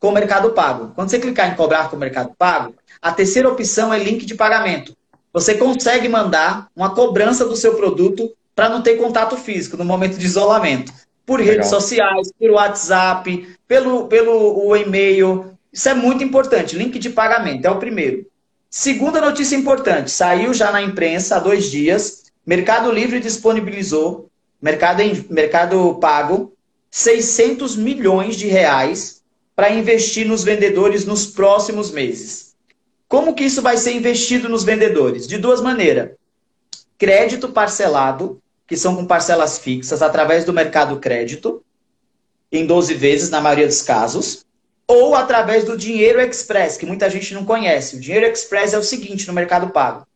[0.00, 0.92] com o Mercado Pago.
[0.94, 4.34] Quando você clicar em cobrar com o Mercado Pago, a terceira opção é link de
[4.34, 4.96] pagamento.
[5.32, 10.18] Você consegue mandar uma cobrança do seu produto para não ter contato físico no momento
[10.18, 10.92] de isolamento.
[11.24, 11.54] Por Legal.
[11.54, 15.56] redes sociais, por WhatsApp, pelo, pelo e-mail.
[15.72, 16.74] Isso é muito importante.
[16.74, 18.26] Link de pagamento é o primeiro.
[18.68, 22.20] Segunda notícia importante: saiu já na imprensa há dois dias
[22.50, 24.28] Mercado Livre disponibilizou
[24.60, 26.52] Mercado, mercado Pago,
[26.90, 29.19] 600 milhões de reais
[29.60, 32.54] para investir nos vendedores nos próximos meses.
[33.06, 35.28] Como que isso vai ser investido nos vendedores?
[35.28, 36.12] De duas maneiras.
[36.96, 41.62] Crédito parcelado, que são com parcelas fixas, através do mercado crédito,
[42.50, 44.46] em 12 vezes, na maioria dos casos,
[44.86, 47.96] ou através do dinheiro express, que muita gente não conhece.
[47.96, 50.06] O dinheiro express é o seguinte no mercado pago.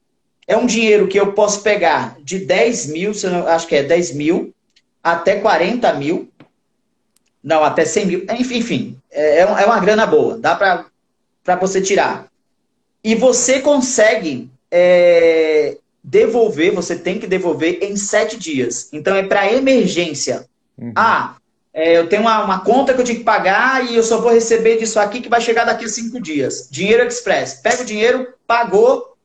[0.49, 3.13] É um dinheiro que eu posso pegar de 10 mil,
[3.47, 4.55] acho que é 10 mil,
[5.03, 6.31] até 40 mil,
[7.45, 12.27] não, até 100 mil, enfim, enfim é, é uma grana boa, dá para você tirar.
[13.03, 18.89] E você consegue é, devolver, você tem que devolver em sete dias.
[18.93, 20.47] Então é para emergência.
[20.79, 20.93] Uhum.
[20.97, 21.37] Ah,
[21.73, 24.33] é, eu tenho uma, uma, conta que eu tinha que pagar e eu só vou
[24.33, 26.69] receber disso aqui que vai chegar daqui a cinco dias.
[26.71, 27.61] Dinheiro Express.
[27.63, 29.17] Pega o dinheiro, pagou,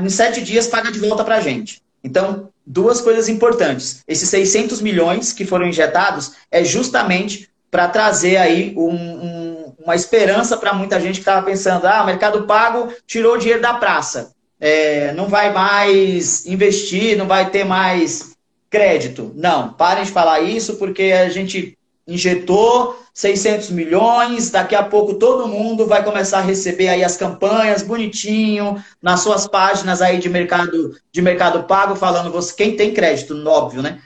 [0.00, 1.82] em sete dias paga de volta para a gente.
[2.02, 4.02] Então, duas coisas importantes.
[4.06, 10.56] Esses 600 milhões que foram injetados é justamente para trazer aí um, um, uma esperança
[10.56, 14.32] para muita gente que estava pensando, ah, o Mercado Pago tirou o dinheiro da praça.
[14.60, 18.32] É, não vai mais investir, não vai ter mais
[18.68, 19.32] crédito.
[19.34, 21.77] Não, parem de falar isso, porque a gente
[22.08, 27.82] injetou 600 milhões, daqui a pouco todo mundo vai começar a receber aí as campanhas
[27.82, 33.36] bonitinho nas suas páginas aí de mercado de mercado pago falando você quem tem crédito,
[33.46, 33.98] óbvio, né?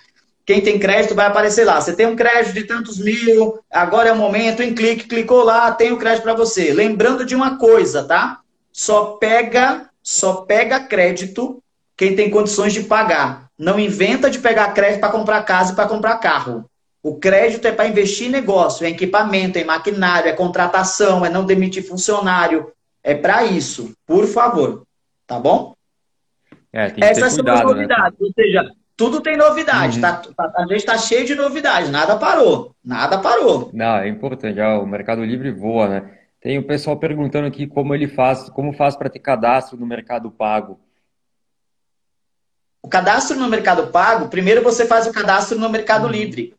[0.44, 1.80] Quem tem crédito vai aparecer lá.
[1.80, 5.70] Você tem um crédito de tantos mil, agora é o momento, em clique, clicou lá,
[5.70, 6.72] tem o crédito para você.
[6.72, 8.40] Lembrando de uma coisa, tá?
[8.72, 11.62] Só pega, só pega crédito
[11.96, 13.48] quem tem condições de pagar.
[13.56, 16.68] Não inventa de pegar crédito para comprar casa e para comprar carro.
[17.02, 21.44] O crédito é para investir em negócio, é equipamento, é maquinário, é contratação, é não
[21.44, 22.72] demitir funcionário.
[23.02, 24.86] É para isso, por favor.
[25.26, 25.74] Tá bom?
[26.72, 27.74] É, tem que Essas cuidado, são as né?
[27.74, 28.20] novidades.
[28.20, 28.26] Né?
[28.26, 29.96] Ou seja, tudo tem novidade.
[29.96, 30.02] Uhum.
[30.02, 31.90] Tá, tá, a gente está cheio de novidades.
[31.90, 32.74] Nada parou.
[32.84, 33.70] Nada parou.
[33.72, 34.60] Não, é importante.
[34.60, 36.18] O Mercado Livre voa, né?
[36.40, 40.30] Tem o pessoal perguntando aqui como ele faz, como faz para ter cadastro no Mercado
[40.30, 40.78] Pago.
[42.80, 46.10] O cadastro no Mercado Pago, primeiro você faz o cadastro no Mercado uhum.
[46.10, 46.54] Livre.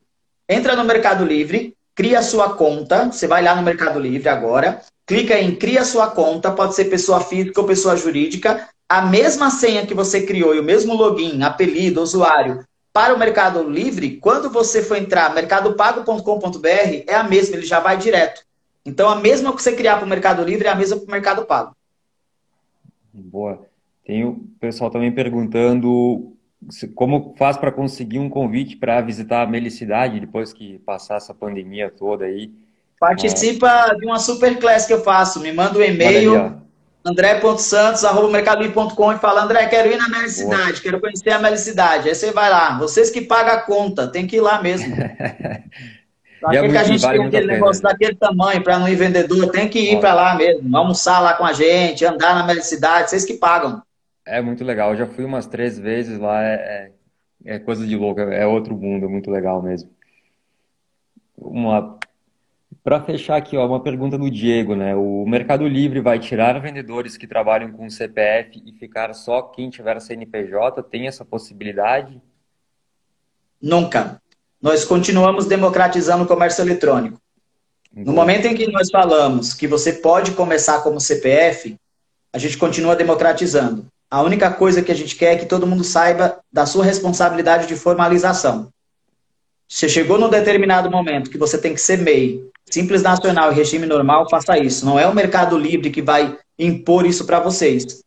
[0.47, 5.39] Entra no Mercado Livre, cria sua conta, você vai lá no Mercado Livre agora, clica
[5.39, 9.93] em cria sua conta, pode ser pessoa física ou pessoa jurídica, a mesma senha que
[9.93, 14.97] você criou e o mesmo login, apelido, usuário, para o Mercado Livre, quando você for
[14.97, 18.45] entrar mercadopago.com.br, é a mesma, ele já vai direto.
[18.85, 21.11] Então, a mesma que você criar para o Mercado Livre é a mesma para o
[21.11, 21.75] Mercado Pago.
[23.11, 23.65] Boa.
[24.05, 26.32] Tem o pessoal também perguntando
[26.95, 31.89] como faz para conseguir um convite para visitar a Melicidade depois que passar essa pandemia
[31.89, 32.51] toda aí.
[32.99, 33.95] Participa é...
[33.95, 35.39] de uma superclass que eu faço.
[35.39, 36.61] Me manda um e-mail
[37.05, 42.07] andré.santos.mercadolivre.com e fala, André, quero ir na Melicidade, quero conhecer a Melicidade.
[42.07, 42.77] Aí você vai lá.
[42.77, 44.95] Vocês que pagam a conta, tem que ir lá mesmo.
[46.43, 49.49] Pra é que, a gente vale tem aquele negócio daquele tamanho para não ir vendedor?
[49.49, 53.23] Tem que ir para lá mesmo, almoçar lá com a gente, andar na Melicidade, vocês
[53.23, 53.81] que pagam.
[54.25, 54.91] É muito legal.
[54.91, 56.43] Eu já fui umas três vezes lá.
[56.43, 56.91] É,
[57.45, 58.21] é, é coisa de louco.
[58.21, 59.05] É outro mundo.
[59.05, 59.89] É muito legal mesmo.
[61.37, 61.97] Uma...
[62.83, 64.95] Para fechar aqui, ó, uma pergunta do Diego, né?
[64.95, 69.99] O Mercado Livre vai tirar vendedores que trabalham com CPF e ficar só quem tiver
[70.01, 70.83] CNPJ?
[70.83, 72.21] Tem essa possibilidade?
[73.61, 74.21] Nunca.
[74.61, 77.21] Nós continuamos democratizando o comércio eletrônico.
[77.93, 81.77] No momento em que nós falamos que você pode começar como CPF,
[82.33, 83.85] a gente continua democratizando.
[84.13, 87.65] A única coisa que a gente quer é que todo mundo saiba da sua responsabilidade
[87.65, 88.69] de formalização.
[89.67, 93.87] Você chegou num determinado momento que você tem que ser MEI, Simples Nacional e regime
[93.87, 94.85] normal, faça isso.
[94.85, 98.03] Não é o Mercado Livre que vai impor isso para vocês.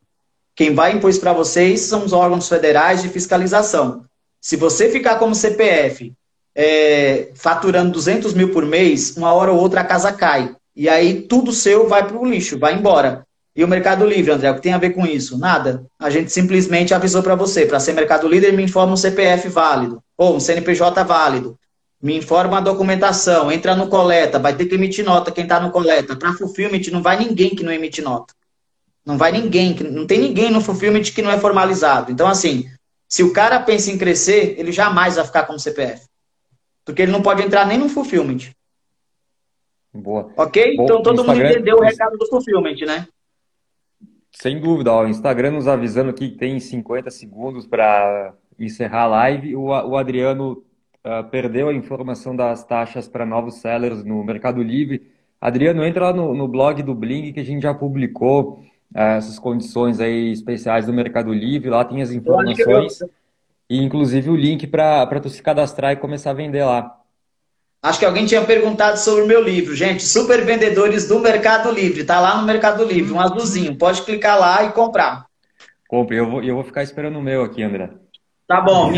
[0.55, 4.05] Quem vai impor isso para vocês são os órgãos federais de fiscalização.
[4.41, 6.13] Se você ficar como CPF,
[6.55, 10.55] é, faturando 200 mil por mês, uma hora ou outra a casa cai.
[10.77, 13.26] E aí tudo seu vai para o lixo, vai embora.
[13.57, 15.39] E o Mercado Livre, André, o que tem a ver com isso?
[15.39, 15.87] Nada.
[15.99, 20.03] A gente simplesmente avisou para você, para ser Mercado Líder, me informa um CPF válido,
[20.15, 21.59] ou um CNPJ válido.
[22.03, 25.71] Me informa a documentação, entra no coleta, vai ter que emitir nota quem está no
[25.71, 26.15] coleta.
[26.15, 28.35] Para fulfillment não vai ninguém que não emite nota.
[29.07, 32.13] Não vai ninguém, não tem ninguém no fulfillment que não é formalizado.
[32.13, 32.67] Então, assim,
[33.09, 36.05] se o cara pensa em crescer, ele jamais vai ficar como CPF.
[36.85, 38.51] Porque ele não pode entrar nem no fulfillment.
[39.95, 40.31] Boa.
[40.37, 40.77] Ok?
[40.77, 43.09] Bom, então todo mundo entendeu o recado do fulfillment, né?
[44.39, 49.57] Sem dúvida, ó, o Instagram nos avisando que tem 50 segundos para encerrar a live.
[49.57, 50.63] O, o Adriano
[51.03, 55.11] uh, perdeu a informação das taxas para novos sellers no Mercado Livre.
[55.41, 58.61] Adriano, entra lá no, no blog do Bling que a gente já publicou
[58.95, 61.71] uh, essas condições aí especiais do Mercado Livre.
[61.71, 62.99] Lá tem as informações.
[63.71, 66.96] e inclusive o link para tu se cadastrar e começar a vender lá.
[67.83, 69.75] Acho que alguém tinha perguntado sobre o meu livro.
[69.75, 72.05] Gente, Super Vendedores do Mercado Livre.
[72.05, 73.77] Tá lá no Mercado Livre, um azulzinho.
[73.77, 75.27] Pode clicar lá e comprar.
[75.89, 77.91] Compre, eu vou, eu vou ficar esperando o meu aqui, André.
[78.47, 78.93] Tá bom.